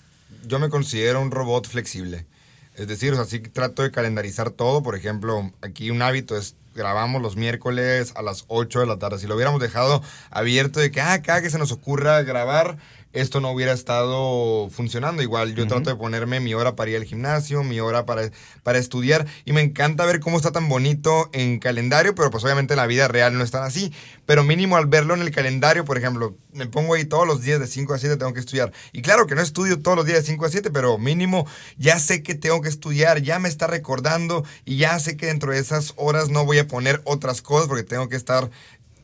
[0.47, 2.27] yo me considero un robot flexible.
[2.75, 4.83] Es decir, o sea, trato de calendarizar todo.
[4.83, 9.19] Por ejemplo, aquí un hábito es grabamos los miércoles a las 8 de la tarde.
[9.19, 12.79] Si lo hubiéramos dejado abierto de que, ah, cada que se nos ocurra grabar,
[13.13, 15.23] esto no hubiera estado funcionando.
[15.23, 18.31] Igual yo trato de ponerme mi hora para ir al gimnasio, mi hora para,
[18.63, 22.75] para estudiar y me encanta ver cómo está tan bonito en calendario, pero pues obviamente
[22.75, 23.93] en la vida real no es tan así.
[24.27, 27.61] Pero mínimo al verlo en el calendario, por ejemplo, me pongo ahí todos los días
[27.61, 28.73] de 5 a 7 tengo que estudiar.
[28.93, 31.47] Y claro que no estudio todos los días de 5 a 7, pero mínimo
[31.77, 35.53] ya sé que tengo que estudiar, ya me está recordando y ya sé que dentro
[35.53, 38.51] de esas horas no voy a poner otras cosas porque tengo que estar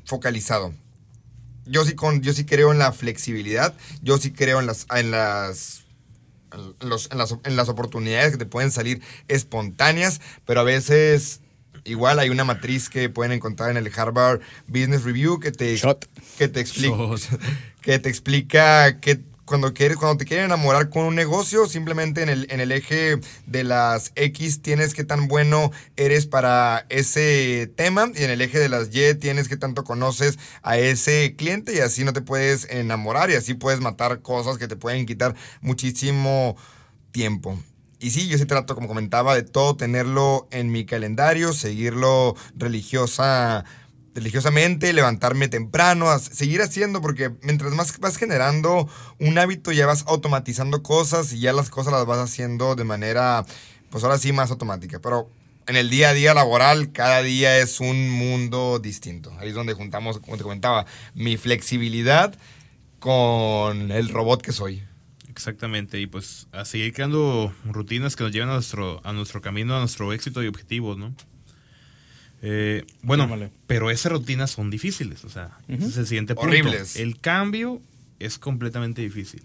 [0.04, 0.74] focalizado.
[1.66, 5.10] Yo sí, con, yo sí creo en la flexibilidad, yo sí creo en las, en
[5.10, 5.84] las,
[6.52, 11.40] en los- en las, en las oportunidades que te pueden salir espontáneas, pero a veces
[11.84, 16.06] igual hay una matriz que pueden encontrar en el Harvard Business Review que te, Shot.
[16.38, 17.20] que te explica Shot.
[17.82, 22.28] que te explica que cuando quieres cuando te quieren enamorar con un negocio simplemente en
[22.28, 28.10] el, en el eje de las X tienes que tan bueno eres para ese tema
[28.14, 31.80] y en el eje de las Y tienes que tanto conoces a ese cliente y
[31.80, 36.56] así no te puedes enamorar y así puedes matar cosas que te pueden quitar muchísimo
[37.12, 37.58] tiempo.
[38.00, 43.64] Y sí, yo sí trato, como comentaba, de todo tenerlo en mi calendario, seguirlo religiosa,
[44.14, 48.88] religiosamente, levantarme temprano, seguir haciendo, porque mientras más vas generando
[49.18, 53.44] un hábito, ya vas automatizando cosas y ya las cosas las vas haciendo de manera,
[53.90, 55.00] pues ahora sí, más automática.
[55.00, 55.28] Pero
[55.66, 59.32] en el día a día laboral, cada día es un mundo distinto.
[59.38, 62.34] Ahí es donde juntamos, como te comentaba, mi flexibilidad
[63.00, 64.82] con el robot que soy.
[65.28, 69.76] Exactamente, y pues a seguir creando rutinas que nos lleven a nuestro, a nuestro camino,
[69.76, 71.12] a nuestro éxito y objetivos, ¿no?
[72.46, 73.50] Eh, bueno, Ándale.
[73.66, 75.78] pero esas rutinas son difíciles, o sea, Ujú.
[75.78, 76.48] ese es el siguiente punto.
[76.50, 76.96] Horribles.
[76.96, 77.80] El cambio
[78.20, 79.42] es completamente difícil.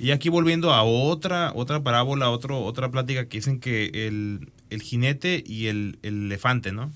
[0.00, 4.80] Y aquí volviendo a otra, otra parábola, otro, otra plática que dicen que el, el
[4.82, 6.90] jinete y el, el elefante, ¿no?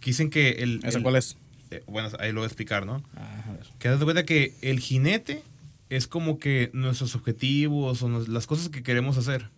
[0.00, 0.80] Que dicen que el...
[0.84, 1.36] ¿Esa el- cuál es?
[1.72, 3.02] eh, bueno, ahí lo voy a explicar, ¿no?
[3.16, 3.66] Ah, a ver.
[3.80, 5.42] Que das cuenta que el jinete
[5.90, 9.48] es como que nuestros objetivos o nos- las cosas que queremos hacer.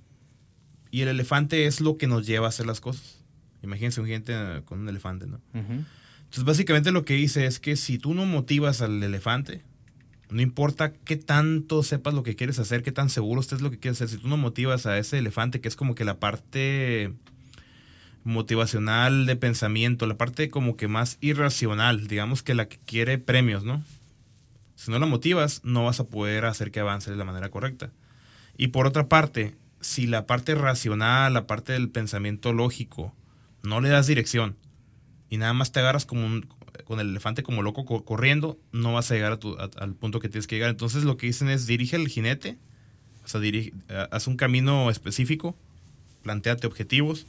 [0.91, 3.18] Y el elefante es lo que nos lleva a hacer las cosas.
[3.63, 5.41] Imagínense un jinete eh, con un elefante, ¿no?
[5.55, 9.63] Entonces, básicamente lo que dice es que si tú no motivas al elefante,
[10.31, 13.79] no importa qué tanto sepas lo que quieres hacer, qué tan seguro estés lo que
[13.79, 17.13] quieres hacer, si tú no motivas a ese elefante, que es como que la parte
[18.25, 23.65] motivacional de pensamiento, la parte como que más irracional, digamos que la que quiere premios,
[23.65, 23.83] ¿no?
[24.75, 27.91] Si no la motivas, no vas a poder hacer que avance de la manera correcta.
[28.57, 33.15] Y por otra parte, si la parte racional, la parte del pensamiento lógico,
[33.63, 34.57] no le das dirección
[35.31, 36.49] y nada más te agarras como un-
[36.85, 40.21] con el elefante como loco co- corriendo, no vas a llegar a tu- al punto
[40.21, 40.71] que tienes que llegar.
[40.71, 42.57] Entonces lo que dicen es dirige el jinete,
[43.25, 43.73] o sea, dirige,
[44.11, 45.55] haz un camino específico,
[46.23, 47.27] planteate objetivos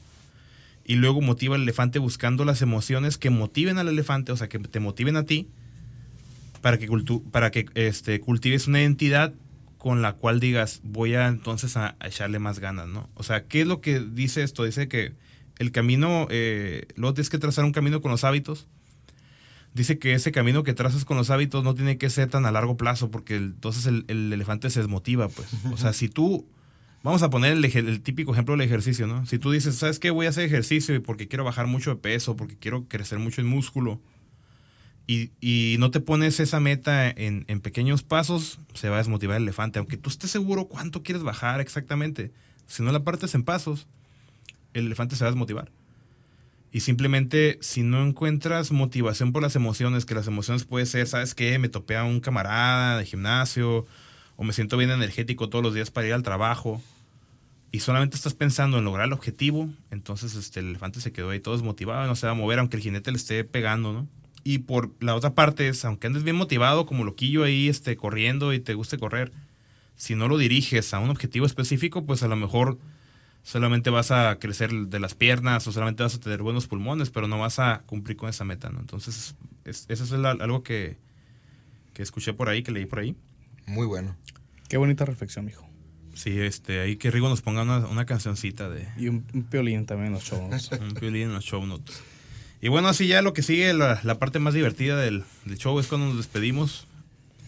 [0.85, 4.59] y luego motiva al elefante buscando las emociones que motiven al elefante, o sea, que
[4.59, 5.47] te motiven a ti
[6.61, 6.87] para que,
[7.31, 9.33] para que este, cultives una identidad
[9.77, 13.09] con la cual digas, voy a entonces a, a echarle más ganas, ¿no?
[13.15, 14.63] O sea, ¿qué es lo que dice esto?
[14.65, 15.13] Dice que
[15.59, 18.67] el camino, eh, luego tienes que trazar un camino con los hábitos.
[19.73, 22.51] Dice que ese camino que trazas con los hábitos no tiene que ser tan a
[22.51, 25.47] largo plazo, porque entonces el, el elefante se desmotiva, pues.
[25.71, 26.47] O sea, si tú,
[27.03, 29.25] vamos a poner el, típico ejemplo del ejercicio, ¿no?
[29.25, 30.09] Si tú dices, ¿sabes qué?
[30.09, 33.47] Voy a hacer ejercicio porque quiero bajar mucho de peso, porque quiero crecer mucho en
[33.47, 34.01] músculo,
[35.07, 39.37] y, y no te pones esa meta en, en pequeños pasos, se va a desmotivar
[39.37, 39.79] el elefante.
[39.79, 42.31] Aunque tú estés seguro cuánto quieres bajar exactamente,
[42.65, 43.87] si no la partes en pasos,
[44.73, 45.71] el elefante se va a desmotivar.
[46.71, 51.33] Y simplemente, si no encuentras motivación por las emociones, que las emociones puede ser, ¿sabes
[51.33, 51.57] qué?
[51.57, 53.87] Me topé a un camarada de gimnasio,
[54.35, 56.81] o me siento bien energético todos los días para ir al trabajo,
[57.71, 61.39] y solamente estás pensando en lograr el objetivo, entonces este, el elefante se quedó ahí
[61.39, 64.07] todo desmotivado, no se va a mover, aunque el jinete le esté pegando, ¿no?
[64.43, 68.53] Y por la otra parte es, aunque andes bien motivado, como loquillo ahí, este, corriendo
[68.53, 69.31] y te guste correr,
[69.95, 72.79] si no lo diriges a un objetivo específico, pues a lo mejor
[73.49, 77.27] solamente vas a crecer de las piernas o solamente vas a tener buenos pulmones, pero
[77.27, 78.79] no vas a cumplir con esa meta, ¿no?
[78.79, 79.35] Entonces,
[79.65, 80.97] es- eso es la- algo que,
[81.93, 83.15] que escuché por ahí, que leí por ahí.
[83.65, 84.15] Muy bueno.
[84.67, 85.67] Qué bonita reflexión, mijo.
[86.13, 89.85] Sí, este, ahí que Rigo nos ponga una, una cancioncita de Y un, un piolín
[89.87, 90.69] también en los shows.
[90.79, 92.03] un violín en los show notes.
[92.61, 95.79] Y bueno, así ya lo que sigue, la, la parte más divertida del, del show
[95.79, 96.85] es cuando nos despedimos.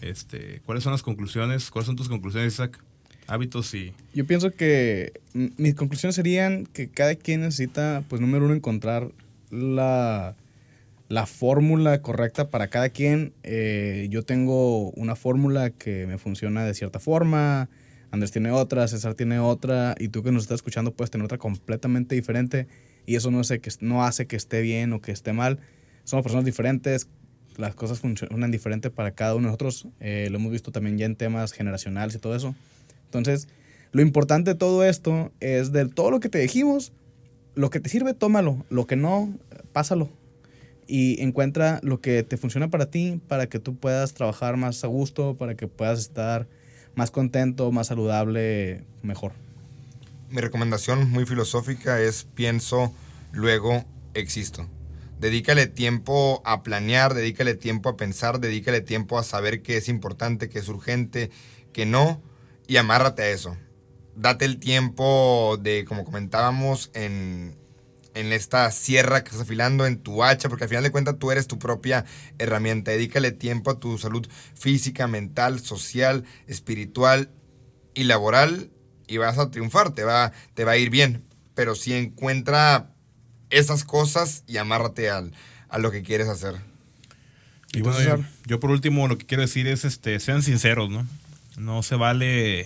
[0.01, 1.69] Este, ¿Cuáles son las conclusiones?
[1.69, 2.81] ¿Cuáles son tus conclusiones, Isaac?
[3.27, 3.93] Hábitos y...
[4.13, 9.11] Yo pienso que mis conclusiones serían que cada quien necesita, pues número uno, encontrar
[9.51, 10.35] la,
[11.07, 13.33] la fórmula correcta para cada quien.
[13.43, 17.69] Eh, yo tengo una fórmula que me funciona de cierta forma,
[18.11, 21.37] Andrés tiene otra, César tiene otra, y tú que nos estás escuchando puedes tener otra
[21.37, 22.67] completamente diferente,
[23.05, 25.59] y eso no que, no hace que esté bien o que esté mal.
[26.03, 27.07] Somos personas diferentes,
[27.57, 29.87] las cosas funcionan diferente para cada uno de nosotros.
[29.99, 32.55] Eh, lo hemos visto también ya en temas generacionales y todo eso.
[33.11, 33.49] Entonces,
[33.91, 36.93] lo importante de todo esto es de todo lo que te dijimos,
[37.55, 38.65] lo que te sirve, tómalo.
[38.69, 39.37] Lo que no,
[39.73, 40.09] pásalo.
[40.87, 44.87] Y encuentra lo que te funciona para ti, para que tú puedas trabajar más a
[44.87, 46.47] gusto, para que puedas estar
[46.95, 49.33] más contento, más saludable, mejor.
[50.29, 52.93] Mi recomendación muy filosófica es pienso,
[53.33, 53.83] luego
[54.13, 54.67] existo.
[55.19, 60.47] Dedícale tiempo a planear, dedícale tiempo a pensar, dedícale tiempo a saber qué es importante,
[60.49, 61.29] qué es urgente,
[61.73, 62.21] qué no,
[62.71, 63.57] y amárrate a eso.
[64.15, 67.57] Date el tiempo de, como comentábamos, en,
[68.13, 71.31] en esta sierra que estás afilando, en tu hacha, porque al final de cuentas tú
[71.31, 72.05] eres tu propia
[72.37, 72.91] herramienta.
[72.91, 77.29] Dedícale tiempo a tu salud física, mental, social, espiritual
[77.93, 78.71] y laboral
[79.05, 81.25] y vas a triunfar, te va, te va a ir bien.
[81.55, 82.95] Pero si encuentra
[83.49, 85.33] esas cosas y amárrate al,
[85.67, 86.55] a lo que quieres hacer.
[87.73, 91.05] Y bueno, yo, yo, por último lo que quiero decir es, este, sean sinceros, ¿no?
[91.57, 92.61] No se vale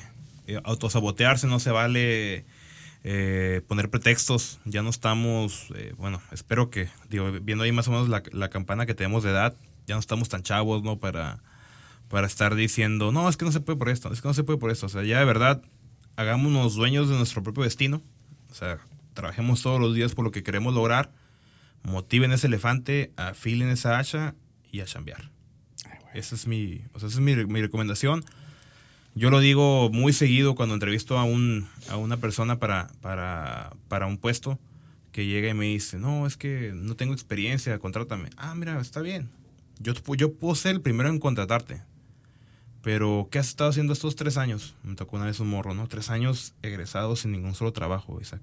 [0.48, 2.46] eh, autosabotearse, no se vale
[3.04, 4.60] eh, poner pretextos.
[4.66, 8.50] Ya no estamos, eh, bueno, espero que, digo, viendo ahí más o menos la, la,
[8.50, 9.56] campana que tenemos de edad,
[9.88, 11.00] ya no estamos tan chavos, ¿no?
[11.00, 11.42] Para,
[12.10, 14.44] para estar diciendo, no, es que no se puede por esto, es que no se
[14.44, 14.86] puede por esto.
[14.86, 15.62] O sea, ya de verdad,
[16.16, 18.02] hagámonos dueños de nuestro propio destino.
[18.50, 18.80] O sea,
[19.14, 21.12] trabajemos todos los días por lo que queremos lograr.
[21.84, 24.34] Motiven ese elefante, afilen esa hacha
[24.72, 25.30] y a chambear.
[26.14, 28.24] Esa es mi, o sea, esa es mi, mi recomendación.
[29.18, 34.08] Yo lo digo muy seguido cuando entrevisto a, un, a una persona para, para, para
[34.08, 34.60] un puesto
[35.14, 38.30] que llega y me dice, no, es que no tengo experiencia, contrátame.
[38.36, 39.30] Ah, mira, está bien.
[39.80, 41.82] Yo, yo puedo ser el primero en contratarte.
[42.82, 44.76] Pero, ¿qué has estado haciendo estos tres años?
[44.84, 45.88] Me tocó una vez un morro, ¿no?
[45.88, 48.42] Tres años egresado sin ningún solo trabajo, Isaac,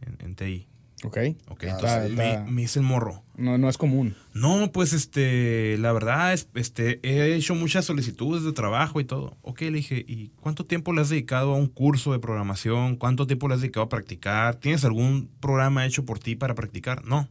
[0.00, 0.66] en, en TI.
[1.02, 1.18] Ok.
[1.48, 3.22] Ok, entonces me, me, dice el morro.
[3.36, 4.14] No, no es común.
[4.32, 9.36] No, pues este, la verdad, es, este, he hecho muchas solicitudes de trabajo y todo.
[9.42, 12.96] Ok, le dije, ¿y cuánto tiempo le has dedicado a un curso de programación?
[12.96, 14.54] ¿Cuánto tiempo le has dedicado a practicar?
[14.56, 17.04] ¿Tienes algún programa hecho por ti para practicar?
[17.04, 17.28] No.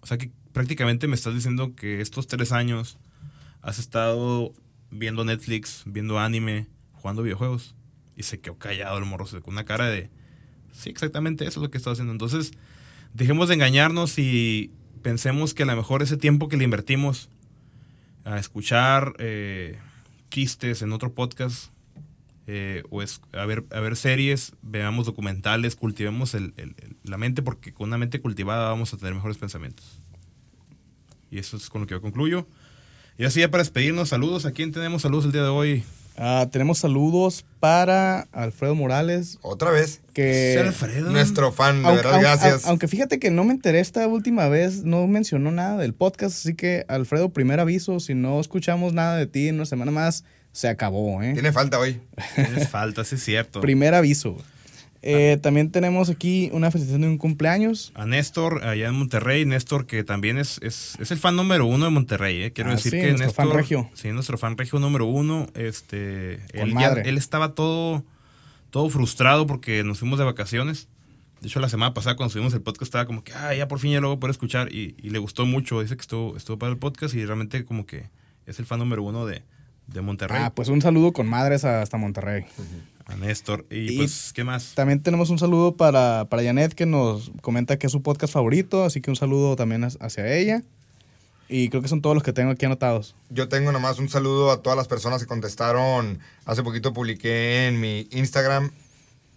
[0.00, 2.98] O sea que prácticamente me estás diciendo que estos tres años
[3.62, 4.52] has estado
[4.90, 7.74] viendo Netflix, viendo anime, jugando videojuegos.
[8.16, 10.10] Y se quedó callado el morro, con una cara de,
[10.74, 12.12] sí, exactamente eso es lo que estoy haciendo.
[12.12, 12.52] Entonces,
[13.14, 14.70] dejemos de engañarnos y
[15.02, 17.28] pensemos que a lo mejor ese tiempo que le invertimos
[18.24, 19.78] a escuchar eh,
[20.30, 21.70] chistes en otro podcast
[22.46, 27.72] eh, o a, ver, a ver series, veamos documentales, cultivemos el, el, la mente porque
[27.72, 30.00] con una mente cultivada vamos a tener mejores pensamientos.
[31.30, 32.46] Y eso es con lo que yo concluyo.
[33.16, 34.44] Y así ya para despedirnos, saludos.
[34.44, 35.84] ¿A quién tenemos saludos el día de hoy?
[36.16, 39.38] Uh, tenemos saludos para Alfredo Morales.
[39.42, 40.00] Otra vez.
[40.12, 41.10] Que Alfredo.
[41.10, 42.52] Nuestro fan, de aunque, verdad, gracias.
[42.52, 46.36] Aunque, aunque, fíjate que no me enteré esta última vez, no mencionó nada del podcast,
[46.36, 50.24] así que Alfredo, primer aviso, si no escuchamos nada de ti en una semana más,
[50.52, 51.32] se acabó, ¿eh?
[51.32, 52.00] Tiene falta hoy.
[52.36, 53.60] Tienes falta, sí es cierto.
[53.60, 54.36] primer aviso.
[55.06, 57.92] Eh, también tenemos aquí una felicitación de un cumpleaños.
[57.94, 59.44] A Néstor, allá en Monterrey.
[59.44, 62.42] Néstor, que también es, es, es el fan número uno de Monterrey.
[62.44, 62.52] ¿eh?
[62.52, 63.46] Quiero Ah, decir sí, que nuestro Néstor.
[63.48, 63.90] fan regio.
[63.92, 65.46] Sí, nuestro fan regio número uno.
[65.54, 67.02] Este, Con él, madre.
[67.04, 68.02] él estaba todo,
[68.70, 70.88] todo frustrado porque nos fuimos de vacaciones.
[71.42, 73.78] De hecho, la semana pasada cuando subimos el podcast estaba como que, ah, ya por
[73.80, 74.72] fin ya lo voy a poder escuchar.
[74.72, 75.82] Y, y le gustó mucho.
[75.82, 78.08] Dice que estuvo, estuvo para el podcast y realmente como que
[78.46, 79.42] es el fan número uno de,
[79.86, 80.40] de Monterrey.
[80.42, 82.46] Ah, pues un saludo con madres hasta Monterrey.
[83.06, 83.66] A Néstor.
[83.70, 84.72] Y, Y pues, ¿qué más?
[84.74, 88.84] También tenemos un saludo para, para Janet que nos comenta que es su podcast favorito,
[88.84, 90.62] así que un saludo también hacia ella.
[91.46, 93.14] Y creo que son todos los que tengo aquí anotados.
[93.28, 96.18] Yo tengo nomás un saludo a todas las personas que contestaron.
[96.46, 98.70] Hace poquito publiqué en mi Instagram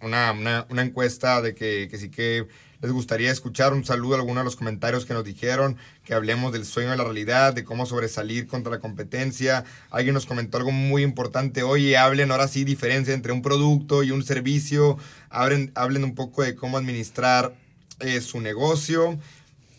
[0.02, 2.48] una, una- una encuesta de que, que sí que
[2.82, 6.54] les gustaría escuchar un saludo a algunos de los comentarios que nos dijeron, que hablemos
[6.54, 9.64] del sueño de la realidad, de cómo sobresalir contra la competencia.
[9.90, 11.64] Alguien nos comentó algo muy importante.
[11.64, 14.98] Oye, hablen ahora sí diferencia entre un producto y un servicio.
[15.30, 17.56] Hablen, hablen un poco de cómo administrar
[18.00, 19.18] eh, su negocio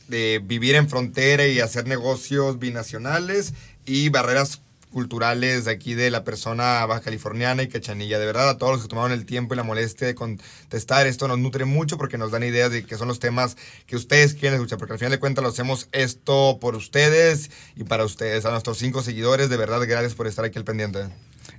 [0.08, 3.54] de vivir en frontera y hacer negocios binacionales
[3.86, 4.62] y barreras
[4.92, 8.18] culturales de aquí de la persona baja californiana y cachanilla.
[8.18, 11.28] De verdad, a todos los que tomaron el tiempo y la molestia de contestar, esto
[11.28, 14.54] nos nutre mucho porque nos dan ideas de qué son los temas que ustedes quieren
[14.54, 18.50] escuchar, porque al final de cuentas lo hacemos esto por ustedes y para ustedes, a
[18.50, 21.08] nuestros cinco seguidores, de verdad, gracias por estar aquí al pendiente.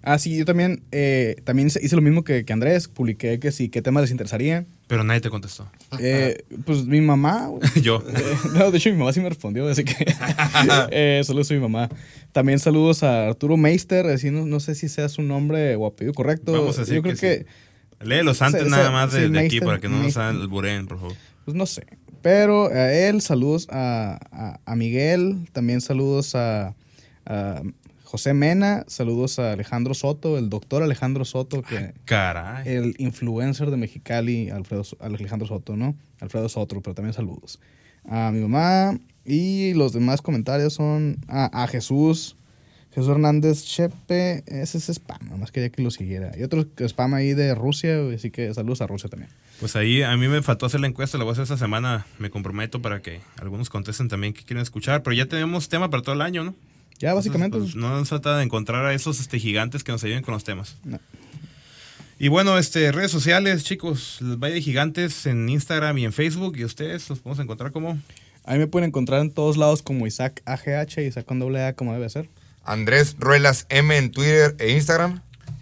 [0.02, 3.70] Ah, sí, yo también, eh, también hice lo mismo que, que Andrés, publiqué que sí,
[3.70, 4.66] qué temas les interesaría.
[4.88, 5.70] Pero nadie te contestó.
[6.00, 7.50] Eh, pues mi mamá.
[7.82, 8.04] Yo.
[8.08, 10.06] Eh, no, de hecho mi mamá sí me respondió, así que
[10.92, 11.90] eh, saludos a mi mamá.
[12.32, 16.14] También saludos a Arturo Meister, así no, no sé si sea su nombre o apellido
[16.14, 16.54] correcto.
[16.54, 18.06] Vamos a decir Yo creo que que, sí.
[18.08, 20.24] Léelos antes nada más de, sí, de aquí Meister, para que no nos Meister.
[20.24, 21.16] hagan el buren, por favor.
[21.46, 21.86] pues no sé.
[22.22, 26.76] Pero a él, saludos a, a, a Miguel, también saludos a,
[28.10, 32.68] José Mena, saludos a Alejandro Soto, el doctor Alejandro Soto, que Caray.
[32.68, 35.96] el influencer de Mexicali, Alfredo, Alejandro Soto, ¿no?
[36.20, 37.60] Alfredo Soto, pero también saludos.
[38.06, 42.36] A mi mamá y los demás comentarios son a, a Jesús,
[42.96, 46.32] Jesús Hernández Chepe, ese es spam, nomás quería que lo siguiera.
[46.36, 49.30] Y otro spam ahí de Rusia, así que saludos a Rusia también.
[49.60, 52.08] Pues ahí a mí me faltó hacer la encuesta, la voy a hacer esta semana.
[52.18, 55.04] Me comprometo para que algunos contesten también que quieren escuchar.
[55.04, 56.56] Pero ya tenemos tema para todo el año, ¿no?
[57.00, 57.58] Ya básicamente...
[57.58, 60.34] Entonces, pues, no nos trata de encontrar a esos este, gigantes que nos ayuden con
[60.34, 60.78] los temas.
[60.84, 61.00] No.
[62.22, 66.58] Y bueno, este, redes sociales, chicos, el Valle de Gigantes en Instagram y en Facebook.
[66.58, 67.98] Y ustedes los podemos encontrar como.
[68.44, 71.94] Ahí me pueden encontrar en todos lados como Isaac AGH, Isaac con doble A como
[71.94, 72.28] debe ser.
[72.66, 75.22] Andrés Ruelas M en Twitter e Instagram.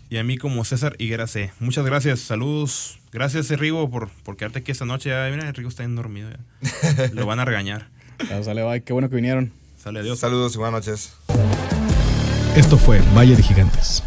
[0.10, 1.52] Y a mí como César Higuera C.
[1.60, 2.98] Muchas gracias, saludos.
[3.12, 5.10] Gracias, Rigo, por, por quedarte aquí esta noche.
[5.10, 7.10] Ya, mira, Rigo está bien dormido ya.
[7.14, 7.90] Lo van a regañar.
[8.28, 8.82] Ya, sale, bye.
[8.82, 9.52] Qué bueno que vinieron.
[9.88, 10.20] Sale, adiós.
[10.20, 11.14] Saludos y buenas noches.
[12.58, 14.04] Esto fue Valle de Gigantes.